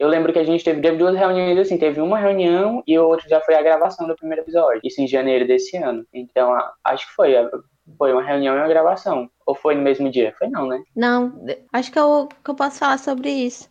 [0.00, 3.06] Eu lembro que a gente teve, teve duas reuniões assim, teve uma reunião e o
[3.06, 4.80] outro já foi a gravação do primeiro episódio.
[4.82, 6.06] Isso em janeiro desse ano.
[6.10, 7.34] Então, acho que foi.
[7.98, 9.28] Foi uma reunião e uma gravação.
[9.44, 10.34] Ou foi no mesmo dia?
[10.38, 10.82] Foi não, né?
[10.96, 13.68] Não, acho que eu, que eu posso falar sobre isso.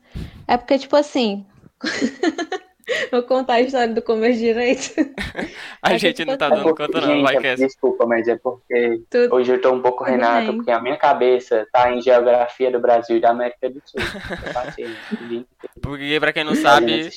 [0.48, 1.48] É porque, tipo assim.
[3.12, 4.92] Vou contar a história do começo direito.
[5.82, 8.28] a gente tipo não tá dando porque, conta, não, gente, vai é, que Desculpa, mas
[8.28, 12.02] é porque Tudo- hoje eu tô um pouco Renato, porque a minha cabeça tá em
[12.02, 14.00] geografia do Brasil e da América do Sul.
[14.48, 15.46] Eu passei inteiro
[15.82, 17.10] Porque pra quem não sabe,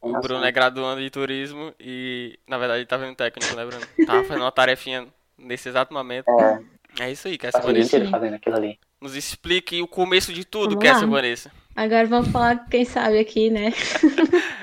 [0.00, 3.84] o Bruno é graduando de turismo e, na verdade, ele tá vendo técnico, né, Bruno?
[4.06, 5.06] Tava fazendo uma tarefinha
[5.38, 6.28] nesse exato momento.
[6.28, 6.60] É,
[7.00, 8.04] É isso aí, Cassia Vanessa.
[8.06, 8.78] fazendo aquilo ali.
[9.00, 11.06] Nos explique o começo de tudo, Cassia.
[11.06, 11.50] Vanessa.
[11.74, 13.72] Agora vamos falar, quem sabe aqui, né?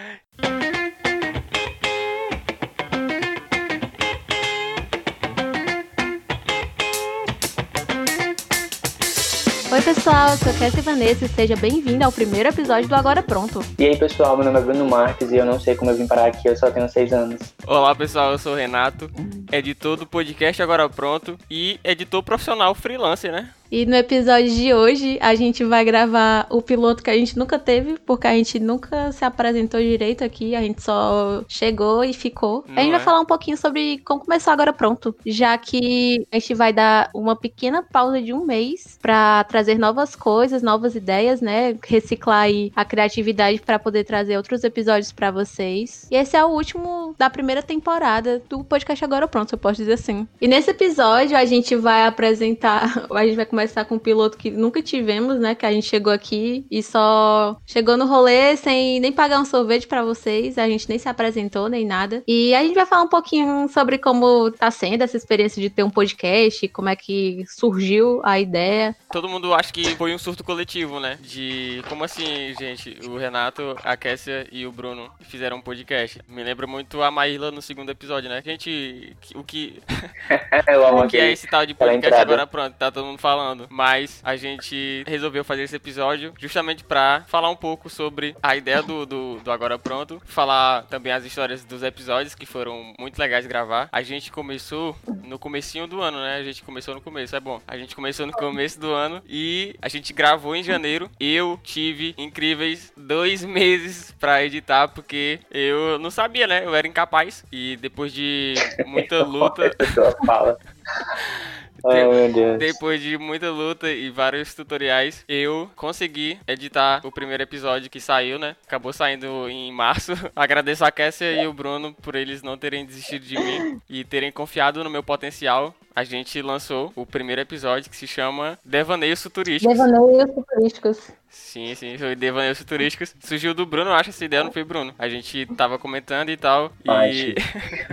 [9.95, 13.59] pessoal, eu sou Cassie Vanessa e seja bem-vindo ao primeiro episódio do Agora Pronto.
[13.79, 16.05] E aí, pessoal, meu nome é Bruno Marques e eu não sei como eu vim
[16.05, 17.55] parar aqui, eu só tenho seis anos.
[17.65, 19.09] Olá, pessoal, eu sou o Renato,
[19.51, 23.49] editor do podcast Agora Pronto e editor profissional freelancer, né?
[23.71, 27.59] E no episódio de hoje a gente vai gravar o piloto que a gente nunca
[27.59, 32.65] teve, porque a gente nunca se apresentou direito aqui, a gente só chegou e ficou.
[32.67, 33.03] Não a gente vai é?
[33.03, 37.35] falar um pouquinho sobre como começar agora pronto, já que a gente vai dar uma
[37.35, 41.77] pequena pausa de um mês pra trazer novas coisas, novas ideias, né?
[41.85, 46.07] Reciclar aí a criatividade pra poder trazer outros episódios pra vocês.
[46.09, 49.93] E esse é o último da primeira temporada do podcast Agora Pronto, eu posso dizer
[49.93, 50.27] assim.
[50.41, 54.49] E nesse episódio a gente vai apresentar, a gente vai começar com um piloto que
[54.51, 55.55] nunca tivemos, né?
[55.55, 59.87] Que a gente chegou aqui e só chegou no rolê sem nem pagar um sorvete
[59.87, 62.23] pra vocês, a gente nem se apresentou nem nada.
[62.27, 65.83] E a gente vai falar um pouquinho sobre como tá sendo essa experiência de ter
[65.83, 68.95] um podcast, como é que surgiu a ideia.
[69.11, 71.17] Todo mundo acha que foi um surto coletivo, né?
[71.21, 72.97] De como assim, gente?
[73.07, 76.19] O Renato, a Kessia e o Bruno fizeram um podcast.
[76.27, 78.41] Me lembra muito a Maíla no segundo episódio, né?
[78.45, 79.81] Gente, que- o que,
[80.67, 82.75] eu amo o que é esse tal de podcast agora pronto?
[82.77, 83.48] Tá todo mundo falando.
[83.69, 88.81] Mas a gente resolveu fazer esse episódio justamente pra falar um pouco sobre a ideia
[88.81, 90.21] do, do, do Agora Pronto.
[90.25, 93.89] Falar também as histórias dos episódios que foram muito legais de gravar.
[93.91, 96.35] A gente começou no comecinho do ano, né?
[96.37, 97.61] A gente começou no começo, é bom.
[97.67, 101.09] A gente começou no começo do ano e a gente gravou em janeiro.
[101.19, 106.65] Eu tive incríveis dois meses pra editar, porque eu não sabia, né?
[106.65, 107.45] Eu era incapaz.
[107.51, 108.53] E depois de
[108.85, 109.71] muita luta,
[112.33, 112.57] Deus.
[112.57, 118.39] depois de muita luta e vários tutoriais, eu consegui editar o primeiro episódio que saiu,
[118.39, 118.55] né?
[118.65, 120.13] Acabou saindo em março.
[120.35, 124.31] Agradeço a Kessia e o Bruno por eles não terem desistido de mim e terem
[124.31, 125.73] confiado no meu potencial.
[125.95, 129.77] A gente lançou o primeiro episódio que se chama Devaneios Futurísticos.
[129.77, 131.11] Devaneios futurísticos.
[131.29, 133.15] Sim, sim, foi Devaneios Futurísticos.
[133.19, 134.93] Surgiu do Bruno, eu acho essa ideia não foi Bruno.
[134.97, 136.71] A gente tava comentando e tal.
[136.87, 137.35] Ai, E.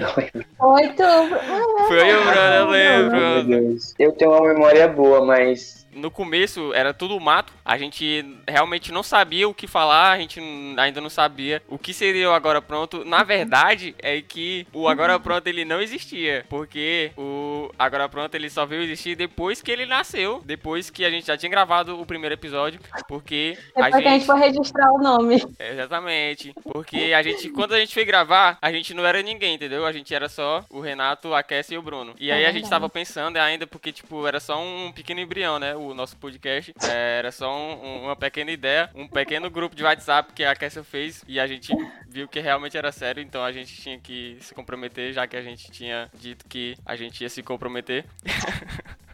[0.59, 1.87] Oi, tu.
[1.87, 3.45] foi o Bruno, eu lembro.
[3.45, 3.95] Deus.
[3.99, 9.03] Eu tenho uma memória boa, mas no começo era tudo mato, a gente realmente não
[9.03, 10.41] sabia o que falar, a gente
[10.77, 13.05] ainda não sabia o que seria o Agora Pronto.
[13.05, 18.51] Na verdade, é que o Agora Pronto ele não existia, porque o Agora Pronto ele
[18.51, 22.05] só veio existir depois que ele nasceu, depois que a gente já tinha gravado o
[22.05, 25.43] primeiro episódio, porque a Depois que a gente gente for registrar o nome.
[25.59, 26.53] Exatamente.
[26.65, 29.87] Porque a gente, quando a gente foi gravar, a gente não era ninguém, entendeu?
[29.87, 32.15] A gente era só o Renato, a Cassia e o Bruno.
[32.19, 35.75] E aí a gente tava pensando ainda, porque, tipo, era só um pequeno embrião, né?
[35.77, 36.73] O nosso podcast.
[36.91, 40.83] É, era só um- uma pequena ideia, um pequeno grupo de WhatsApp que a Cassia
[40.85, 41.25] fez.
[41.27, 41.73] E a gente
[42.09, 45.43] viu que realmente era sério, então a gente tinha que se comprometer, já que a
[45.43, 48.05] gente tinha dito que a gente ia se comprometer.
[48.29, 48.97] É.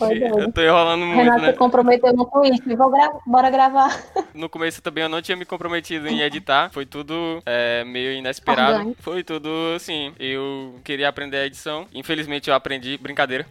[0.00, 1.52] Eu tô enrolando muito, Renato né?
[1.52, 2.64] se comprometeu no Twitch.
[2.76, 3.88] Vou gra bora gravar.
[4.32, 6.70] No começo também eu não tinha me comprometido em editar.
[6.70, 8.96] Foi tudo é, meio inesperado.
[9.00, 10.12] Foi tudo assim.
[10.18, 11.86] Eu queria aprender a edição.
[11.92, 12.96] Infelizmente eu aprendi.
[12.98, 13.44] Brincadeira.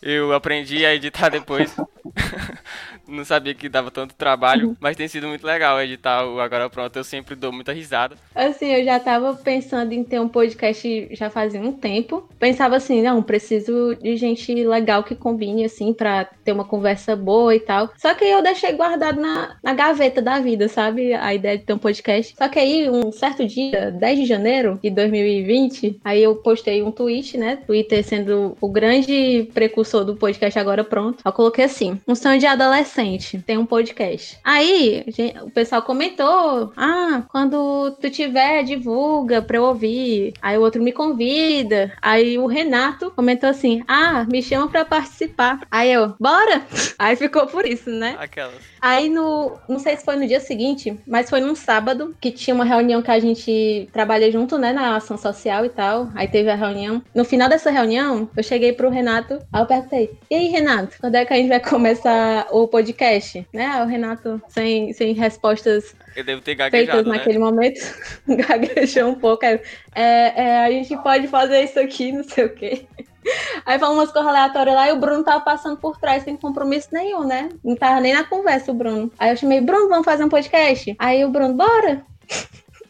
[0.00, 1.74] Eu aprendi a editar depois.
[3.08, 4.76] não sabia que dava tanto trabalho.
[4.78, 6.94] Mas tem sido muito legal editar o Agora Pronto.
[6.94, 8.16] Eu sempre dou muita risada.
[8.34, 12.28] Assim, eu já tava pensando em ter um podcast já fazia um tempo.
[12.38, 17.54] Pensava assim, não, preciso de gente legal que combine, assim, pra ter uma conversa boa
[17.54, 17.90] e tal.
[17.96, 21.14] Só que eu deixei guardado na, na gaveta da vida, sabe?
[21.14, 22.34] A ideia de ter um podcast.
[22.36, 26.90] Só que aí, um certo dia, 10 de janeiro de 2020, aí eu postei um
[26.90, 27.56] tweet, né?
[27.66, 31.22] Twitter sendo o grande precursor do podcast Agora Pronto.
[31.24, 32.97] Eu coloquei assim: um sonho de adolescente
[33.42, 34.38] Tem um podcast.
[34.42, 35.04] Aí,
[35.42, 40.34] o pessoal comentou: ah, quando tu tiver, divulga pra eu ouvir.
[40.42, 41.92] Aí o outro me convida.
[42.02, 45.60] Aí o Renato comentou assim: ah, me chama pra participar.
[45.70, 46.62] Aí eu, bora!
[46.98, 48.16] Aí ficou por isso, né?
[48.18, 48.56] Aquelas.
[48.80, 49.56] Aí no.
[49.68, 53.00] Não sei se foi no dia seguinte, mas foi num sábado que tinha uma reunião
[53.00, 54.72] que a gente trabalha junto, né?
[54.72, 56.08] Na ação social e tal.
[56.14, 57.00] Aí teve a reunião.
[57.14, 61.14] No final dessa reunião, eu cheguei pro Renato, aí eu perguntei: E aí, Renato, quando
[61.14, 62.87] é que a gente vai começar o podcast?
[63.52, 63.82] Né?
[63.82, 67.16] O Renato, sem, sem respostas eu devo ter feitas né?
[67.16, 67.80] naquele momento,
[68.26, 69.46] gaguejou um pouco.
[69.46, 69.60] Aí,
[69.94, 72.86] é, é, a gente pode fazer isso aqui, não sei o quê.
[73.64, 76.88] Aí falou umas coisas aleatórias lá e o Bruno tava passando por trás sem compromisso
[76.92, 77.50] nenhum, né?
[77.62, 79.12] Não tava nem na conversa o Bruno.
[79.16, 80.96] Aí eu chamei, Bruno, vamos fazer um podcast?
[80.98, 82.04] Aí o Bruno, bora!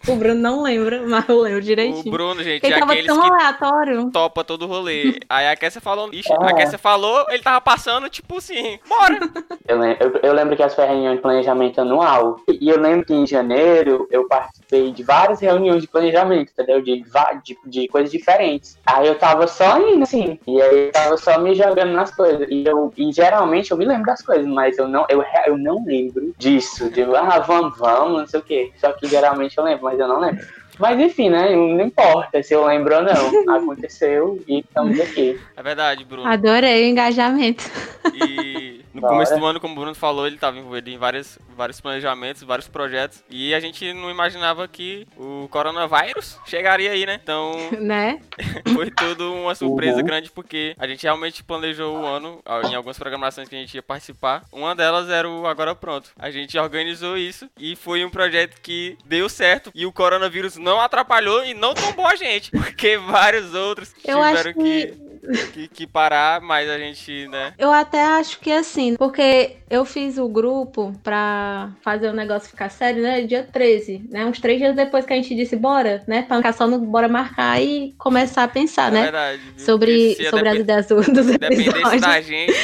[0.09, 2.07] O Bruno não lembra, mas eu lembro direitinho.
[2.07, 4.11] O Bruno, gente, Ele é tava tão que aleatório.
[4.11, 5.19] topa todo o rolê.
[5.29, 6.47] Aí a Kessia falou, ixi, Ah.
[6.49, 9.19] a Kessia falou, ele tava passando, tipo assim, bora!
[9.67, 12.37] Eu lembro, eu, eu lembro que essa foi a reunião de planejamento anual.
[12.49, 16.81] E eu lembro que em janeiro eu participei de várias reuniões de planejamento, entendeu?
[16.81, 17.03] De,
[17.45, 18.79] de, de coisas diferentes.
[18.87, 20.39] Aí eu tava só indo, assim.
[20.47, 22.47] E aí eu tava só me jogando nas coisas.
[22.51, 25.85] E, eu, e geralmente eu me lembro das coisas, mas eu não, eu, eu não
[25.85, 26.89] lembro disso.
[26.91, 28.73] De, ah, vamos, vamos, não sei o quê.
[28.79, 30.58] Só que geralmente eu lembro, mas eu não lembro.
[30.79, 31.55] Mas enfim, né?
[31.55, 33.55] Não importa se eu lembro ou não.
[33.57, 35.39] Aconteceu e estamos aqui.
[35.57, 36.29] É verdade, Bruno.
[36.29, 37.65] Adorei o engajamento.
[38.15, 41.39] E no Da começo do ano, como o Bruno falou, ele estava envolvido em vários,
[41.57, 43.23] vários planejamentos, vários projetos.
[43.31, 47.19] E a gente não imaginava que o coronavírus chegaria aí, né?
[47.23, 48.21] Então né?
[48.75, 50.05] foi tudo uma surpresa Uhum.
[50.05, 52.41] grande, porque a gente realmente planejou o ano
[52.71, 54.45] em algumas programações que a gente ia participar.
[54.53, 56.11] Uma delas era o Agora Pronto.
[56.19, 59.71] A gente organizou isso e foi um projeto que deu certo.
[59.75, 64.53] E o coronavírus não atrapalhou e não tombou a gente, porque vários outros Eu tiveram
[64.53, 64.95] que,
[65.53, 67.55] que, que parar, mas a gente, né?
[67.59, 72.71] Eu até acho que assim, porque eu fiz o grupo pra fazer o negócio ficar
[72.71, 73.23] sério, né?
[73.23, 74.25] Dia 13, né?
[74.25, 76.23] Uns três dias depois que a gente disse bora, né?
[76.23, 79.03] Pra não ficar só no bora marcar e começar a pensar, É né?
[79.03, 79.43] verdade.
[79.57, 79.65] viu?
[79.65, 82.01] Sobre, sobre as ideias do, dos episódios.
[82.01, 82.55] da gente,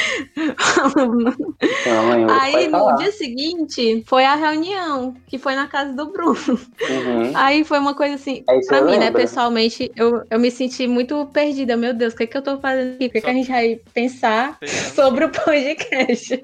[1.85, 2.39] não.
[2.41, 6.35] Aí no dia seguinte foi a reunião, que foi na casa do Bruno.
[6.47, 7.31] Uhum.
[7.35, 9.21] Aí foi uma coisa assim, É isso pra mim, né, lembro.
[9.21, 11.75] pessoalmente, eu, eu me senti muito perdida.
[11.77, 13.05] Meu Deus, o que, é que eu tô fazendo aqui?
[13.07, 14.93] O que, é que a gente vai pensar Pensando.
[14.95, 16.43] sobre o podcast?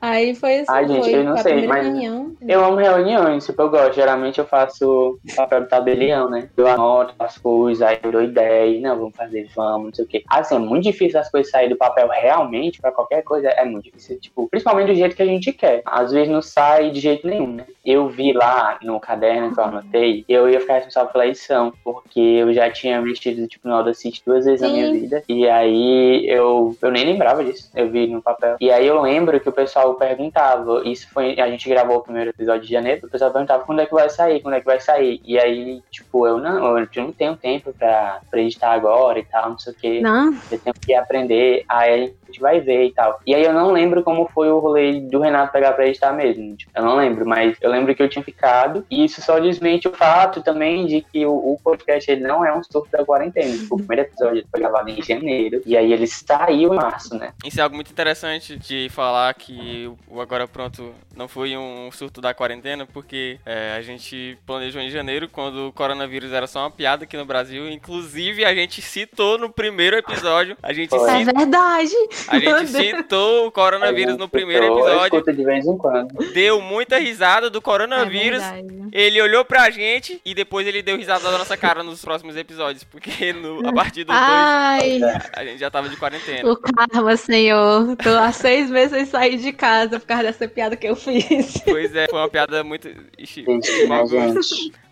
[0.00, 2.32] Aí foi assim, Ai, gente, eu não sei, mas- reunião.
[2.46, 3.94] Eu amo reuniões, tipo, eu gosto.
[3.94, 6.48] Geralmente eu faço papel de tabelião, né?
[6.56, 10.08] Eu anoto as coisas, aí eu dou ideia, não, vamos fazer, vamos, não sei o
[10.08, 10.22] quê.
[10.28, 13.84] Assim, é muito difícil as coisas saírem do papel realmente, pra qualquer coisa, é muito
[13.84, 14.18] difícil.
[14.20, 15.82] Tipo, principalmente do jeito que a gente quer.
[15.84, 17.64] Às vezes não sai de jeito nenhum, né?
[17.84, 22.20] Eu vi lá no caderno que eu anotei, eu ia ficar responsável pela edição, porque
[22.20, 25.00] eu já tinha mexido, tipo, no Audacity duas vezes na minha Sim.
[25.00, 25.22] vida.
[25.28, 28.56] E aí eu, eu nem lembrava disso, eu vi no papel.
[28.60, 32.30] E aí eu lembro que o pessoal perguntava, isso foi, a gente gravou o primeiro
[32.30, 34.80] episódio de janeiro, o pessoal perguntava quando é que vai sair, quando é que vai
[34.80, 35.20] sair.
[35.24, 39.50] E aí, tipo, eu não, eu não tenho tempo pra, pra editar agora e tal,
[39.50, 40.00] não sei o quê.
[40.00, 43.20] Não, Eu tenho que aprender, aí a gente vai ver e tal.
[43.26, 46.56] E aí eu não lembro como foi o rolê do Renato pegar pra editar mesmo.
[46.56, 48.84] Tipo, eu não lembro, mas eu lembro que eu tinha ficado.
[48.90, 52.56] E isso só desmente o fato também de que o, o podcast ele não é
[52.56, 53.66] um surto da quarentena.
[53.70, 55.62] O primeiro episódio foi gravado em janeiro.
[55.64, 57.32] E aí ele saiu em março, né?
[57.44, 62.20] isso é algo muito interessante de falar que o Agora Pronto não foi um surto
[62.20, 66.70] da quarentena, porque é, a gente planejou em janeiro, quando o coronavírus era só uma
[66.70, 67.70] piada aqui no Brasil.
[67.70, 71.94] Inclusive, a gente citou no primeiro episódio, a gente, é verdade.
[72.28, 76.12] A gente citou o coronavírus no primeiro episódio, de vez em quando.
[76.32, 78.42] deu muita risada do É coronavírus.
[78.42, 78.76] verdade.
[78.92, 82.84] Ele olhou pra gente e depois ele deu risada da nossa cara nos próximos episódios,
[82.84, 85.00] porque no- a partir do 2 Ai,
[85.34, 86.50] a gente já tava de quarentena.
[86.50, 87.96] o karma, senhor.
[87.96, 91.60] Tô há seis meses sem sair de casa por causa dessa piada que eu fiz.
[91.64, 92.88] Pois é, foi uma piada muito.
[93.18, 93.70] Ixi, Gente,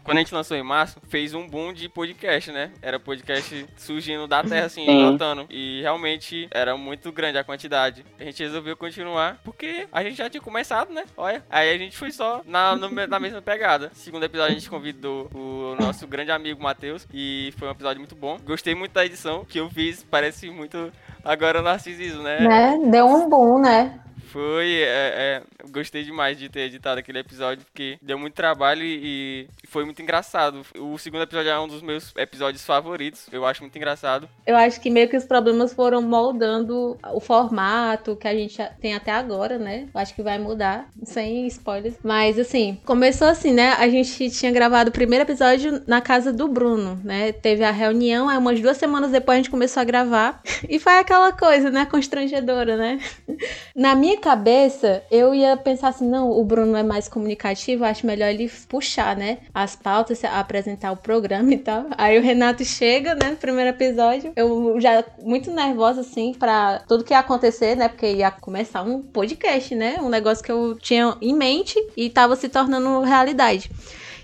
[0.05, 2.71] Quando a gente lançou em março, fez um boom de podcast, né?
[2.83, 5.09] Era podcast surgindo da terra, assim, Sim.
[5.09, 5.47] brotando.
[5.49, 8.05] E realmente era muito grande a quantidade.
[8.21, 11.05] A gente resolveu continuar, porque a gente já tinha começado, né?
[11.17, 11.43] Olha.
[11.49, 13.91] Aí a gente foi só na, na mesma pegada.
[13.95, 17.09] Segundo episódio, a gente convidou o nosso grande amigo Matheus.
[17.13, 18.39] E foi um episódio muito bom.
[18.45, 20.03] Gostei muito da edição que eu fiz.
[20.03, 20.93] Parece muito
[21.25, 22.41] agora narcisismo, né?
[22.41, 22.79] Né?
[22.91, 23.99] Deu um boom, né?
[24.35, 29.47] Foi, é, é, gostei demais de ter editado aquele episódio, porque deu muito trabalho e,
[29.69, 30.63] foi muito engraçado.
[30.77, 34.29] O segundo episódio é um dos meus episódios favoritos, eu acho muito engraçado.
[34.45, 38.95] Eu acho que meio que os problemas foram moldando o formato que a gente tem
[38.95, 39.87] até agora, né?
[39.95, 41.95] Eu acho que vai mudar, sem spoilers.
[42.03, 43.75] Mas assim, começou assim, né?
[43.75, 47.31] A gente tinha gravado o primeiro episódio na casa do Bruno, né?
[47.31, 50.43] Teve a reunião, aí umas duas semanas depois a gente começou a gravar.
[50.67, 51.85] E foi aquela coisa, né?
[51.85, 52.99] Constrangedora, né?
[53.77, 58.31] Na minha cabeça, eu ia pensar assim, não, o Bruno é mais comunicativo, acho melhor
[58.31, 59.37] ele puxar, né?
[59.53, 61.89] As pautas, apresentar o programa e tal.
[61.99, 64.33] Aí o Renato chega, né, no primeiro episódio.
[64.35, 67.87] Eu já muito nervosa, assim, pra tudo que ia acontecer, né?
[67.87, 69.99] Porque ia começar um podcast, né?
[70.01, 73.71] Um negócio que eu tinha em mente e tava se tornando realidade.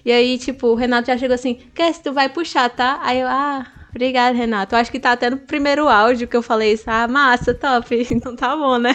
[0.02, 3.00] E aí, tipo, o Renato já chegou assim, quer se tu vai puxar, tá?
[3.02, 4.74] Aí eu, ah, Obrigada, Renato.
[4.74, 6.84] Eu acho que tá até no primeiro áudio que eu falei isso.
[6.86, 8.06] Ah, massa, top.
[8.10, 8.94] Então tá bom, né?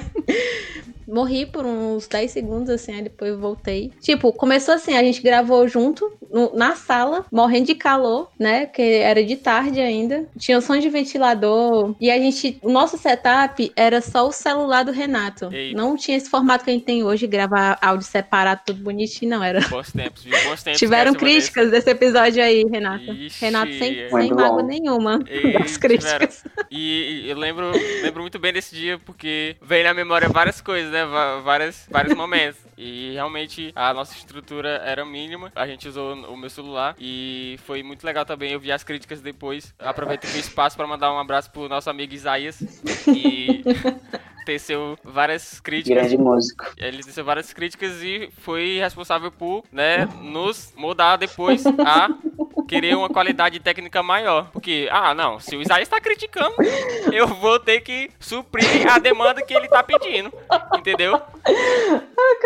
[1.08, 3.92] Morri por uns 10 segundos, assim, aí depois voltei.
[4.00, 8.66] Tipo, começou assim, a gente gravou junto, no, na sala, morrendo de calor, né?
[8.66, 10.28] Porque era de tarde ainda.
[10.38, 11.96] Tinha som de ventilador.
[12.00, 12.60] E a gente.
[12.62, 15.50] O nosso setup era só o celular do Renato.
[15.74, 19.42] Não tinha esse formato que a gente tem hoje, gravar áudio separado, tudo bonitinho, não.
[19.42, 19.62] Era.
[19.70, 20.34] Bons tempos, viu?
[20.44, 20.80] Bons tempos.
[20.80, 23.14] Tiveram críticas desse episódio aí, Renato.
[23.14, 25.20] Ixi, Renato sem, sem mágoa nenhuma
[25.58, 26.44] das críticas.
[26.70, 30.92] E, e, eu lembro, lembro muito bem desse dia, porque veio na memória várias coisas,
[30.92, 31.06] né?
[31.44, 32.60] Várias, vários momentos.
[32.78, 35.52] E realmente a nossa estrutura era mínima.
[35.56, 38.52] A gente usou o meu celular e foi muito legal também.
[38.52, 39.74] Eu vi as críticas depois.
[39.80, 42.62] Aproveitei o espaço para mandar um abraço pro nosso amigo Isaías.
[43.08, 43.64] E
[44.46, 45.98] teceu várias críticas.
[45.98, 46.66] Grande músico.
[46.78, 52.10] Ele teceu várias críticas e foi responsável por, né, nos mudar depois a
[52.68, 54.50] querer uma qualidade técnica maior.
[54.52, 56.56] Porque, ah, não, se o Isaías está criticando,
[57.12, 60.32] eu vou ter que suprir a demanda que ele está pedindo.
[60.78, 61.22] Entendeu?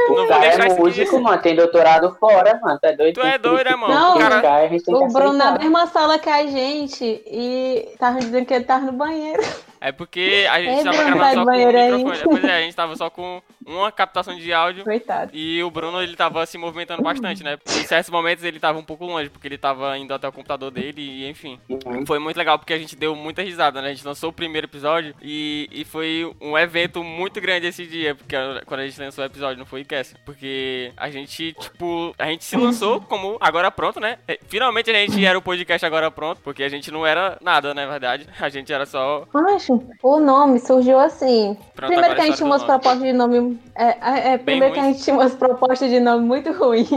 [0.10, 1.22] não vou deixar é músico, isso.
[1.22, 1.42] mano.
[1.42, 2.80] Tem doutorado fora, mano.
[2.80, 3.16] Tu é doido?
[3.16, 3.94] Tu é doido, né, mano?
[3.94, 4.70] Não, cara...
[4.88, 8.92] o Bruno na mesma sala que a gente e tava dizendo que ele tava no
[8.94, 9.42] banheiro.
[9.82, 12.24] É porque a gente é tava gravando só com o microfone.
[12.24, 14.84] Pois é, a gente tava só com uma captação de áudio.
[14.84, 15.32] Coitado.
[15.34, 17.58] E o Bruno, ele tava se movimentando bastante, né?
[17.68, 20.72] Em certos momentos ele tava um pouco longe, porque ele tava indo até o computador
[20.72, 21.60] dele e, enfim.
[21.70, 22.06] Uhum.
[22.06, 23.90] Foi muito legal, porque a gente deu muita risada, né?
[23.90, 28.16] A gente lançou o primeiro episódio e, e foi um evento muito grande esse dia,
[28.16, 28.36] porque
[28.66, 30.14] quando a gente lançou o episódio, não foi Cass.
[30.26, 34.18] Porque a gente, tipo, a gente se lançou como agora pronto, né?
[34.28, 37.74] É, finalmente a gente era o podcast agora pronto, porque a gente não era nada,
[37.74, 38.28] na verdade.
[38.40, 39.26] A gente era só.
[39.56, 41.58] Acho, o nome surgiu assim.
[41.76, 44.80] Pronto, Primeiro que a gente tinha umas propostas de nome é, é, é primeiro que
[44.80, 46.90] a gente tinha umas propostas de nome muito ruins.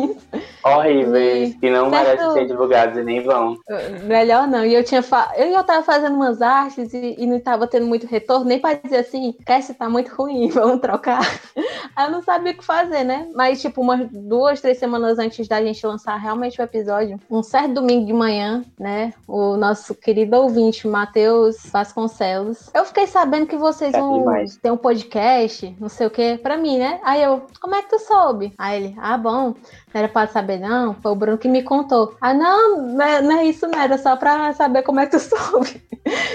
[0.64, 2.06] Horríveis, que não certo...
[2.06, 3.56] merecem ser divulgados e nem vão.
[4.04, 4.64] Melhor não.
[4.64, 5.32] E eu tinha fa...
[5.36, 8.74] eu, eu tava fazendo umas artes e, e não tava tendo muito retorno, nem pra
[8.74, 11.20] dizer assim, Cassie tá muito ruim, vamos trocar.
[11.94, 13.28] Aí eu não sabia o que fazer, né?
[13.34, 17.74] Mas, tipo, umas duas, três semanas antes da gente lançar realmente o episódio, um certo
[17.74, 19.12] domingo de manhã, né?
[19.26, 22.70] O nosso querido ouvinte, Matheus Vasconcelos.
[22.74, 24.24] Eu fiquei sabendo que vocês é vão
[24.60, 27.00] ter um podcast, não sei o quê, pra mim, né?
[27.04, 28.52] Aí eu, como é que tu soube?
[28.58, 29.54] Aí ele, ah, bom, não
[29.94, 30.94] era pra saber, não.
[30.94, 32.14] Foi o Bruno que me contou.
[32.20, 33.78] Ah, não, não é, é isso, não.
[33.78, 35.82] Era só pra saber como é que tu soube.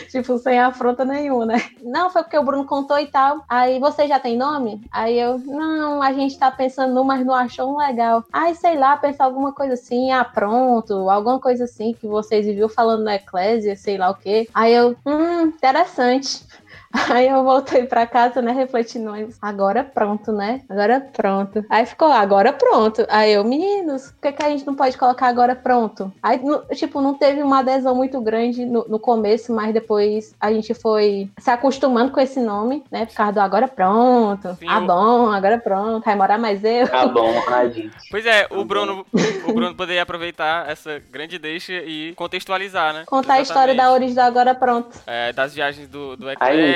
[0.09, 1.61] tipo, sem afronta nenhuma, né?
[1.81, 3.43] Não, foi porque o Bruno contou e tal.
[3.49, 4.81] Aí você já tem nome?
[4.91, 8.23] Aí eu, não, a gente tá pensando, mas não achou um legal.
[8.31, 12.69] Aí, sei lá, pensar alguma coisa assim, ah, pronto, alguma coisa assim que vocês viviam
[12.69, 14.47] falando na Eclésia, sei lá o quê.
[14.53, 16.45] Aí eu, hum, interessante.
[17.09, 20.61] Aí eu voltei pra casa, né, refletindo, agora pronto, né?
[20.69, 21.65] Agora pronto.
[21.69, 23.05] Aí ficou, agora pronto.
[23.09, 26.11] Aí eu, meninos, por que, que a gente não pode colocar agora pronto?
[26.21, 26.39] Aí,
[26.75, 31.29] tipo, não teve uma adesão muito grande no, no começo, mas depois a gente foi
[31.39, 33.05] se acostumando com esse nome, né?
[33.05, 34.55] Por causa do agora pronto.
[34.55, 36.03] Sim, ah, bom, agora pronto.
[36.05, 36.87] Vai morar mais eu.
[36.91, 37.95] Ah, bom, a gente.
[38.09, 39.05] Pois é, o Bruno,
[39.47, 43.03] o Bruno poderia aproveitar essa grande deixa e contextualizar, né?
[43.05, 43.39] Contar Exatamente.
[43.39, 44.97] a história da origem do agora pronto.
[45.05, 46.27] É, das viagens do, do.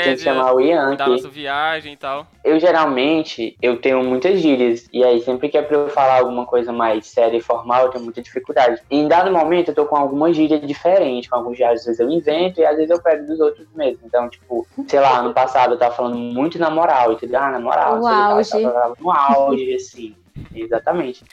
[0.03, 0.95] Tem que chamar o Ian.
[0.95, 2.27] Da nossa viagem e tal.
[2.43, 4.87] Eu geralmente, eu tenho muitas gírias.
[4.91, 7.89] E aí, sempre que é pra eu falar alguma coisa mais séria e formal, eu
[7.89, 8.81] tenho muita dificuldade.
[8.89, 11.29] E em dado momento, eu tô com alguma gíria diferente.
[11.29, 13.99] Com alguns dias, às vezes eu invento e às vezes eu pego dos outros mesmo.
[14.05, 17.39] Então, tipo, sei lá, ano passado eu tava falando muito na moral, entendeu?
[17.39, 17.99] Ah, na moral.
[18.01, 18.63] O auge.
[18.99, 20.15] no auge, assim.
[20.53, 21.23] Exatamente.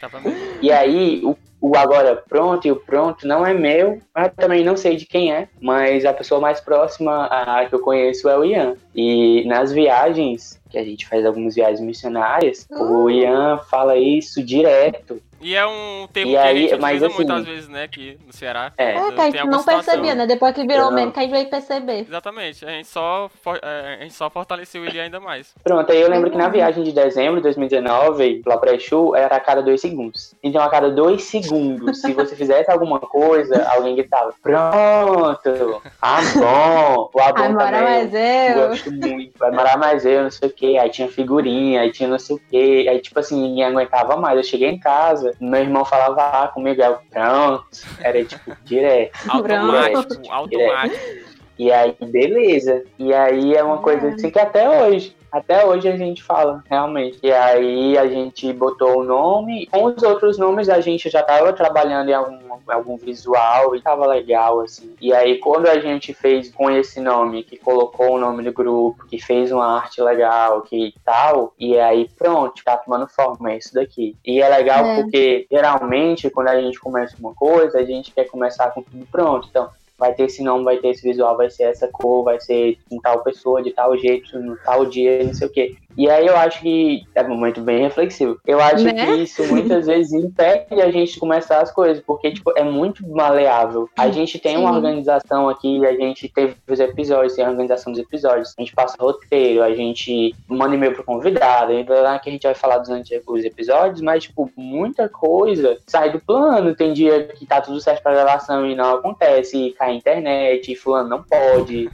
[0.60, 4.76] E aí, o, o agora pronto e o pronto não é meu, mas também não
[4.76, 8.44] sei de quem é, mas a pessoa mais próxima a, que eu conheço é o
[8.44, 8.76] Ian.
[8.94, 13.04] E nas viagens, que a gente faz algumas viagens missionárias, uhum.
[13.04, 15.20] o Ian fala isso direto.
[15.40, 18.18] E é um termo e que aí, a gente utiliza assim, muitas vezes, né, aqui
[18.26, 18.72] no Ceará.
[18.76, 20.26] É, é que a gente não percebia, né?
[20.26, 22.00] Depois que virou meme, que a gente veio perceber.
[22.00, 23.30] Exatamente, a gente, só,
[23.62, 25.54] é, a gente só fortaleceu ele ainda mais.
[25.62, 29.36] Pronto, aí eu lembro que na viagem de dezembro de 2019, lá pra Exu, era
[29.36, 30.34] a cada dois segundos.
[30.42, 37.10] Então, a cada dois segundos, se você fizesse alguma coisa, alguém gritava, pronto, ah, bom,
[37.14, 38.68] o ah, bom Vai morar mais eu.
[38.68, 40.78] Gosto muito, vai morar mais eu, não sei o que.
[40.78, 42.88] Aí tinha figurinha, aí tinha não sei o que.
[42.88, 44.36] Aí, tipo assim, ninguém aguentava mais.
[44.36, 47.66] Eu cheguei em casa, casa, meu irmão falava ah, comigo, eu, pronto,
[48.00, 49.18] era tipo direto.
[49.28, 51.28] Automático, automático.
[51.58, 52.84] E aí, beleza.
[52.98, 57.18] E aí é uma coisa assim que até hoje Até hoje a gente fala, realmente.
[57.22, 59.66] E aí a gente botou o nome.
[59.66, 64.06] Com os outros nomes a gente já tava trabalhando em algum, algum visual e tava
[64.06, 64.94] legal, assim.
[65.00, 69.06] E aí quando a gente fez com esse nome, que colocou o nome do grupo,
[69.06, 73.74] que fez uma arte legal, que tal, e aí pronto, tá tomando forma, é isso
[73.74, 74.16] daqui.
[74.24, 75.02] E é legal é.
[75.02, 79.48] porque geralmente quando a gente começa uma coisa, a gente quer começar com tudo pronto.
[79.50, 82.78] Então, vai ter esse nome, vai ter esse visual, vai ser essa cor, vai ser
[82.88, 85.76] com tal pessoa, de tal jeito, no tal dia, não sei o quê.
[85.98, 88.38] E aí eu acho que é um momento bem reflexivo.
[88.46, 88.94] Eu acho né?
[88.94, 93.90] que isso muitas vezes impede a gente começar as coisas, porque tipo, é muito maleável.
[93.98, 94.62] A gente tem Sim.
[94.62, 98.72] uma organização aqui, a gente teve os episódios, tem a organização dos episódios, a gente
[98.76, 103.20] passa roteiro, a gente manda e-mail pro convidado, lá que a gente vai falar durante
[103.26, 106.76] os episódios, mas tipo, muita coisa sai do plano.
[106.76, 110.70] Tem dia que tá tudo certo pra gravação e não acontece, e cai a internet,
[110.70, 111.90] e fulano não pode.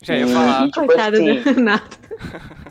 [0.00, 0.62] Já ia falar.
[0.62, 1.98] E, tipo, Coitado assim, do Renato.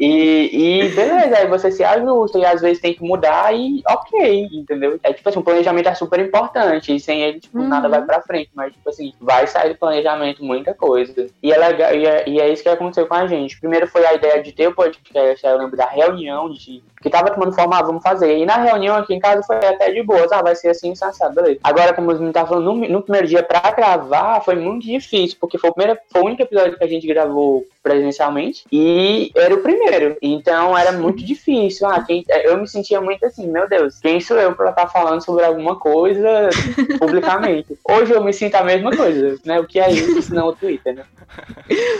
[0.00, 4.48] E, e beleza, aí você se ajusta e às vezes tem que mudar e ok,
[4.50, 4.98] entendeu?
[5.02, 7.68] É tipo assim, o planejamento é super importante e sem ele, tipo, uhum.
[7.68, 11.26] nada vai pra frente, mas tipo assim, vai sair do planejamento muita coisa.
[11.42, 13.60] E é legal, e é, e é isso que aconteceu com a gente.
[13.60, 17.30] Primeiro foi a ideia de ter o podcast, eu lembro da reunião de que tava
[17.30, 18.38] tomando forma, ah, vamos fazer.
[18.38, 21.34] E na reunião aqui em casa foi até de boas, ah, vai ser assim, sensado,
[21.34, 21.58] beleza.
[21.64, 25.58] Agora, como os meninos falando, no, no, primeiro dia pra gravar foi muito difícil, porque
[25.58, 29.62] foi o, primeiro, foi o único episódio que a gente gravou presencialmente e era o
[29.62, 29.89] primeiro.
[30.22, 31.86] Então era muito difícil.
[31.88, 34.88] Ah, quem, eu me sentia muito assim, meu Deus, quem sou eu pra estar tá
[34.88, 36.50] falando sobre alguma coisa
[36.98, 37.78] publicamente?
[37.88, 39.60] Hoje eu me sinto a mesma coisa, né?
[39.60, 41.04] O que é isso, se não o Twitter, né?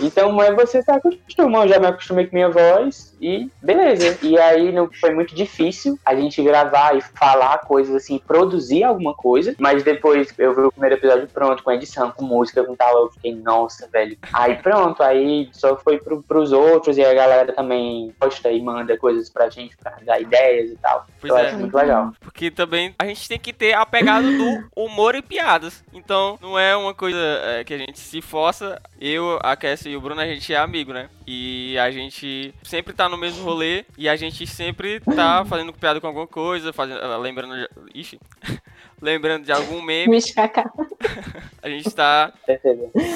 [0.02, 4.18] Então, mas você se acostuma, eu já me acostumei com minha voz e beleza.
[4.22, 9.14] E aí não foi muito difícil a gente gravar e falar coisas assim, produzir alguma
[9.14, 13.04] coisa, mas depois eu vi o primeiro episódio pronto, com edição, com música, com tal,
[13.04, 14.16] eu fiquei, nossa, velho.
[14.32, 18.96] Aí pronto, aí só foi pro, pros outros e a galera também posta e manda
[18.96, 21.06] coisas pra gente pra dar ideias e tal.
[21.20, 21.46] Pois eu é.
[21.46, 22.12] acho muito legal.
[22.20, 25.84] Porque também a gente tem que ter a pegada do humor e piadas.
[25.92, 28.80] Então, não é uma coisa é, que a gente se força.
[29.00, 31.08] Eu, a Cassie e o Bruno, a gente é amigo, né?
[31.26, 36.00] E a gente sempre tá no mesmo rolê e a gente sempre tá fazendo piada
[36.00, 37.54] com alguma coisa, fazendo, lembrando.
[37.54, 38.18] De, ixi.
[39.00, 40.18] lembrando de algum meme.
[41.62, 42.32] a gente tá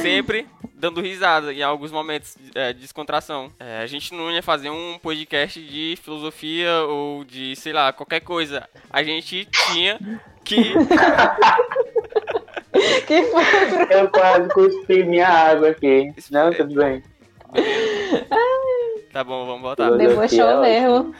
[0.03, 3.53] sempre dando risada em alguns momentos é, de descontração.
[3.59, 8.21] É, a gente não ia fazer um podcast de filosofia ou de, sei lá, qualquer
[8.21, 8.69] coisa.
[8.91, 9.99] A gente tinha
[10.45, 10.75] que.
[13.07, 13.45] que foi?
[13.91, 16.13] Eu quase cuspi minha água aqui.
[16.31, 17.03] Não, tudo bem.
[19.15, 19.93] Tá bom, vamos voltar.
[19.93, 21.15] Debochou mesmo.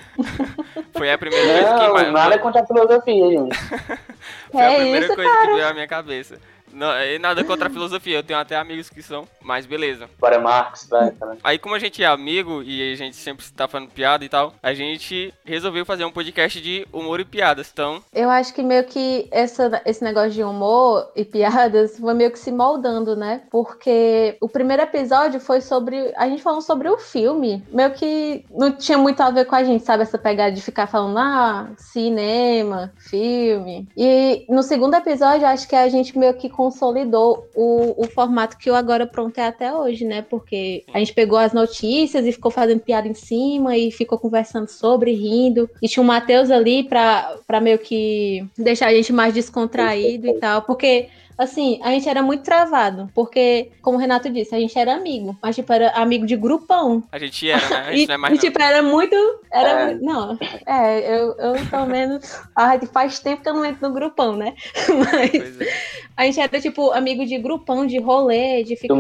[0.93, 2.03] Foi a primeira vez que...
[2.03, 3.57] Não, nada contra a filosofia, gente.
[4.51, 5.47] Foi é a primeira isso, coisa cara.
[5.47, 6.41] que veio à minha cabeça.
[6.75, 10.09] Não, é nada contra a filosofia, eu tenho até amigos que são, mas beleza.
[10.19, 11.13] Para Marx, vai.
[11.43, 14.53] Aí, como a gente é amigo e a gente sempre tá falando piada e tal,
[14.63, 18.03] a gente resolveu fazer um podcast de humor e piadas, então...
[18.13, 22.39] Eu acho que meio que essa, esse negócio de humor e piadas foi meio que
[22.39, 23.43] se moldando, né?
[23.51, 26.13] Porque o primeiro episódio foi sobre...
[26.17, 29.63] A gente falou sobre o filme, meio que não tinha muito a ver com a
[29.63, 30.03] gente, sabe?
[30.03, 33.89] Essa pegada de ficar falando, ah, cinema, filme.
[33.97, 38.71] E no segundo episódio, acho que a gente meio que consolidou o, o formato que
[38.71, 40.23] o Agora Pronto é até hoje, né?
[40.23, 44.69] Porque a gente pegou as notícias e ficou fazendo piada em cima e ficou conversando
[44.69, 45.69] sobre, rindo.
[45.83, 50.41] E tinha o Matheus ali pra, pra meio que deixar a gente mais descontraído e
[50.41, 50.63] tal.
[50.63, 54.95] Porque assim, a gente era muito travado, porque, como o Renato disse, a gente era
[54.95, 57.03] amigo, mas, tipo, era amigo de grupão.
[57.11, 57.77] A gente era, né?
[57.77, 58.35] A gente e, não é mais.
[58.35, 59.17] E, tipo, era muito.
[59.53, 59.95] Era, é.
[59.95, 62.25] Não, é, eu, eu pelo menos.
[62.57, 64.55] Ah, faz tempo que eu não entro no grupão, né?
[64.89, 65.73] Mas é.
[66.17, 68.95] a gente era, tipo, amigo de grupão, de rolê, de ficar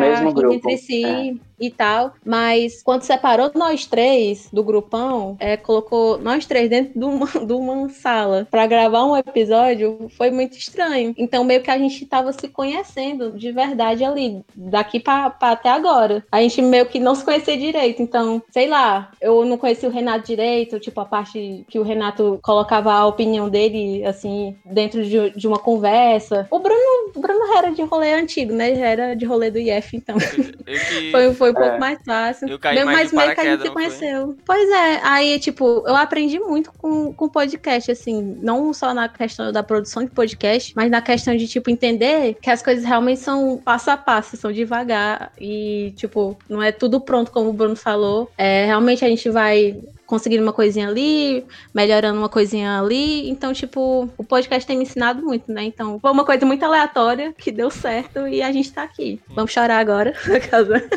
[0.52, 1.04] entre si.
[1.04, 1.32] É
[1.66, 2.12] e tal.
[2.24, 7.52] Mas quando separou nós três do grupão, é, colocou nós três dentro de uma, de
[7.52, 11.14] uma sala para gravar um episódio, foi muito estranho.
[11.16, 16.24] Então, meio que a gente tava se conhecendo de verdade ali, daqui para até agora.
[16.30, 18.02] A gente meio que não se conhecia direito.
[18.02, 22.38] Então, sei lá, eu não conhecia o Renato direito, tipo, a parte que o Renato
[22.42, 26.46] colocava a opinião dele, assim, dentro de, de uma conversa.
[26.50, 28.74] O Bruno, o Bruno era de rolê antigo, né?
[28.74, 30.16] Já era de rolê do IF, então.
[30.16, 31.78] Eu, eu foi, foi um pouco é.
[31.78, 32.48] mais fácil.
[32.48, 34.26] Eu caí mais mas meio que a gente se conheceu.
[34.26, 34.36] Foi?
[34.46, 39.52] Pois é, aí, tipo, eu aprendi muito com, com podcast, assim, não só na questão
[39.52, 43.60] da produção de podcast, mas na questão de, tipo, entender que as coisas realmente são
[43.64, 48.30] passo a passo, são devagar e, tipo, não é tudo pronto, como o Bruno falou.
[48.36, 53.28] É, realmente a gente vai conseguindo uma coisinha ali, melhorando uma coisinha ali.
[53.28, 55.64] Então, tipo, o podcast tem me ensinado muito, né?
[55.64, 59.20] Então, foi uma coisa muito aleatória que deu certo e a gente tá aqui.
[59.28, 60.88] Vamos chorar agora, na casa.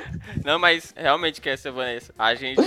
[0.43, 2.61] Não, mas realmente, que essa Vanessa, a gente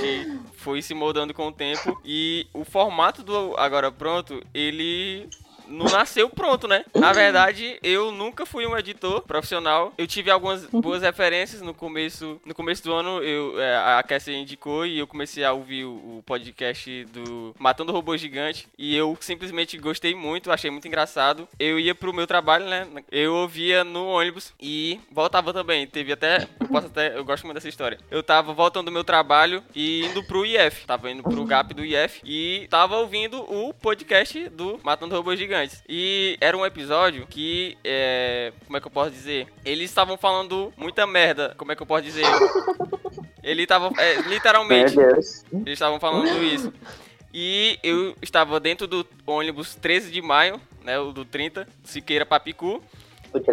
[0.54, 5.28] foi se moldando com o tempo e o formato do Agora Pronto, ele
[5.70, 6.84] não nasceu pronto, né?
[6.94, 9.92] Na verdade, eu nunca fui um editor profissional.
[9.96, 12.40] Eu tive algumas boas referências no começo.
[12.44, 16.18] No começo do ano, eu, é, a Cassie indicou e eu comecei a ouvir o,
[16.18, 18.68] o podcast do Matando Robô Gigante.
[18.76, 21.48] E eu simplesmente gostei muito, achei muito engraçado.
[21.58, 22.86] Eu ia pro meu trabalho, né?
[23.10, 25.86] Eu ouvia no ônibus e voltava também.
[25.86, 26.48] Teve até.
[26.60, 27.16] Eu posso até.
[27.16, 27.98] Eu gosto muito dessa história.
[28.10, 30.86] Eu tava voltando do meu trabalho e indo pro IF.
[30.86, 35.59] Tava indo pro GAP do IF e tava ouvindo o podcast do Matando Robô Gigante.
[35.88, 39.48] E era um episódio que, é, como é que eu posso dizer?
[39.64, 42.24] Eles estavam falando muita merda, como é que eu posso dizer?
[43.42, 46.72] Ele tava, é, literalmente, eles estavam falando isso.
[47.32, 52.82] E eu estava dentro do ônibus 13 de maio, né, o do 30, Siqueira Papicu.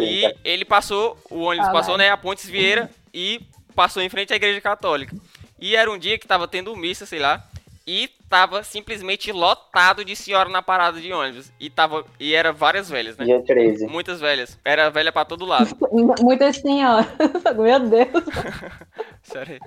[0.00, 2.06] E ele passou, o ônibus ah, passou, vai.
[2.06, 3.40] né, a Pontes Vieira e
[3.74, 5.16] passou em frente à igreja católica.
[5.60, 7.44] E era um dia que tava tendo missa, sei lá.
[7.90, 11.50] E tava simplesmente lotado de senhora na parada de ônibus.
[11.58, 12.04] E tava.
[12.20, 13.24] E era várias velhas, né?
[13.24, 13.86] Dia 13.
[13.86, 14.58] Muitas velhas.
[14.62, 15.74] Era velha pra todo lado.
[16.20, 17.06] Muitas senhoras.
[17.56, 18.24] Meu Deus.
[19.24, 19.58] Sério.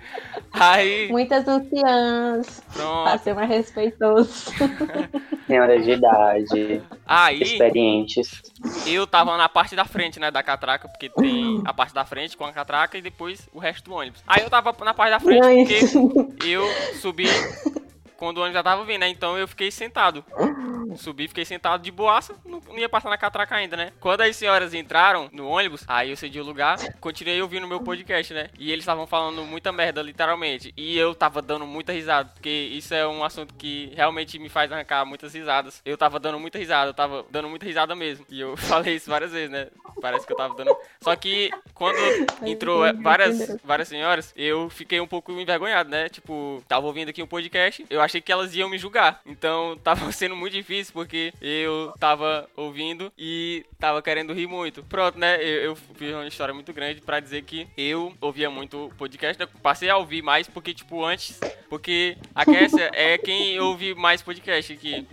[0.54, 1.10] Aí.
[1.10, 2.62] Muitas anciãs.
[2.72, 3.04] Pronto.
[3.06, 4.52] Pra ser mais respeitoso.
[5.48, 6.84] Senhoras de idade.
[7.08, 7.42] Aí.
[7.42, 8.40] Experientes.
[8.86, 12.38] Eu tava na parte da frente, né, da catraca, porque tem a parte da frente
[12.38, 14.24] com a catraca e depois o resto do ônibus.
[14.28, 16.68] Aí eu tava na parte da frente porque eu
[17.02, 17.26] subi
[18.22, 19.10] quando o ônibus já tava vindo, né?
[19.10, 20.24] Então eu fiquei sentado.
[20.96, 23.92] Subi, fiquei sentado de boaça, não, ia passar na catraca ainda, né?
[24.00, 27.82] Quando as senhoras entraram no ônibus, aí eu cedi o lugar, continuei ouvindo o meu
[27.82, 28.50] podcast, né?
[28.58, 30.74] E eles estavam falando muita merda, literalmente.
[30.78, 34.72] E eu tava dando muita risada, porque isso é um assunto que realmente me faz
[34.72, 35.82] arrancar muitas risadas.
[35.84, 38.26] Eu tava dando muita risada, eu tava dando muita risada mesmo.
[38.30, 39.68] E eu falei isso várias vezes, né?
[40.00, 40.76] Parece que eu tava dando.
[41.02, 41.98] Só que quando
[42.46, 46.08] entrou várias, várias senhoras, eu fiquei um pouco envergonhado, né?
[46.10, 49.22] Tipo, tava ouvindo aqui um podcast, eu achei achei que elas iam me julgar.
[49.26, 54.84] Então tava sendo muito difícil porque eu tava ouvindo e tava querendo rir muito.
[54.84, 55.36] Pronto, né?
[55.44, 59.40] Eu, eu fiz uma história muito grande para dizer que eu ouvia muito podcast.
[59.40, 59.48] Né?
[59.62, 61.40] Passei a ouvir mais porque, tipo, antes.
[61.70, 65.06] Porque a Kessia é quem ouve mais podcast aqui.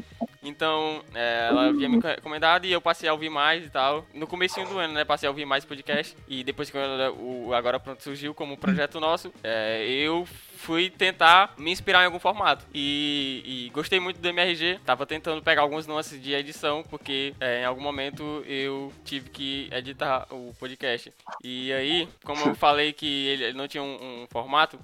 [0.42, 4.07] Então, é, ela havia me recomendado e eu passei a ouvir mais e tal.
[4.14, 5.04] No começo do ano, né?
[5.04, 6.16] Passei a ouvir mais podcast.
[6.28, 10.26] E depois que o Agora Pronto surgiu como projeto nosso, é, eu
[10.58, 12.66] fui tentar me inspirar em algum formato.
[12.74, 14.80] E, e, gostei muito do MRG.
[14.84, 19.68] Tava tentando pegar alguns nuances de edição, porque é, em algum momento eu tive que
[19.72, 21.12] editar o podcast.
[21.42, 24.78] E aí, como eu falei que ele não tinha um, um formato,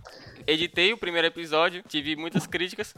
[0.46, 2.94] editei o primeiro episódio, tive muitas críticas.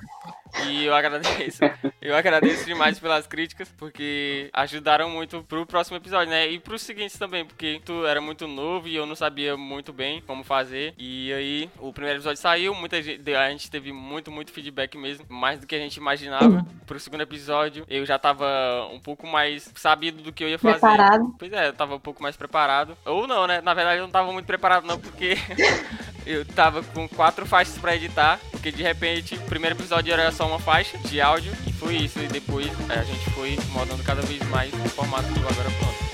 [0.65, 1.61] E eu agradeço.
[2.01, 6.49] Eu agradeço demais pelas críticas, porque ajudaram muito pro próximo episódio, né?
[6.49, 10.23] E pros seguintes também, porque tu era muito novo e eu não sabia muito bem
[10.23, 10.95] como fazer.
[10.97, 15.25] E aí, o primeiro episódio saiu, muita gente, a gente teve muito, muito feedback mesmo,
[15.29, 16.67] mais do que a gente imaginava.
[16.87, 18.47] Pro segundo episódio, eu já tava
[18.93, 20.79] um pouco mais sabido do que eu ia fazer.
[20.79, 21.35] Preparado.
[21.39, 22.97] Pois é, eu tava um pouco mais preparado.
[23.05, 23.61] Ou não, né?
[23.61, 25.37] Na verdade, eu não tava muito preparado, não, porque
[26.25, 30.47] eu tava com quatro faixas para editar, porque de repente o primeiro episódio era só
[30.47, 32.19] uma faixa de áudio e foi isso.
[32.19, 36.06] E depois é, a gente foi mudando cada vez mais o formato do Agora Pronto.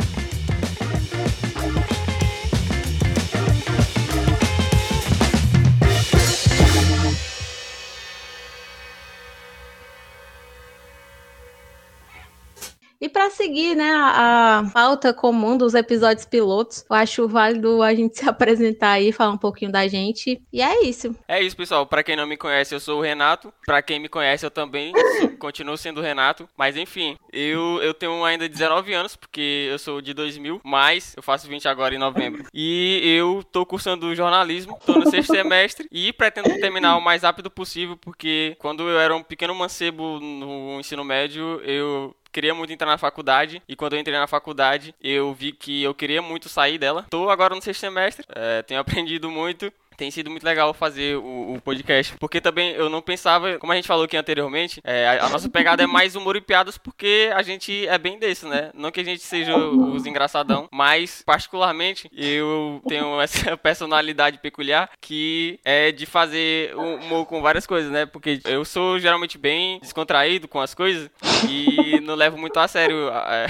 [13.03, 18.15] E para seguir, né, a, pauta comum dos episódios pilotos, eu acho válido a gente
[18.17, 20.41] se apresentar aí, falar um pouquinho da gente.
[20.53, 21.13] E é isso.
[21.27, 21.85] É isso, pessoal.
[21.85, 23.53] Para quem não me conhece, eu sou o Renato.
[23.67, 24.93] Para quem me conhece, eu também
[25.41, 26.49] continuo sendo o Renato.
[26.57, 31.25] Mas enfim, eu, eu tenho ainda 19 anos, porque eu sou de 2000, mas eu
[31.25, 32.45] faço 20 agora em novembro.
[32.55, 37.51] E eu tô cursando jornalismo, tô no sexto semestre e pretendo terminar o mais rápido
[37.51, 42.87] possível, porque quando eu era um pequeno mancebo no ensino médio, eu queria muito entrar
[42.87, 46.79] na faculdade e quando eu entrei na faculdade eu vi que eu queria muito sair
[46.79, 47.07] dela.
[47.11, 51.55] Tô agora no sexto semestre, é, tenho aprendido muito tem sido muito legal fazer o,
[51.55, 55.27] o, podcast, porque também eu não pensava, como a gente falou aqui anteriormente, é, a,
[55.27, 58.73] a, nossa pegada é mais humor e piadas, porque a gente é bem desse, né?
[58.75, 65.61] Não que a gente seja os engraçadão, mas particularmente eu tenho essa personalidade peculiar que
[65.65, 68.05] é de fazer humor com várias coisas, né?
[68.05, 71.09] Porque eu sou geralmente bem descontraído com as coisas
[71.49, 73.09] e não levo muito a sério.
[73.09, 73.47] É,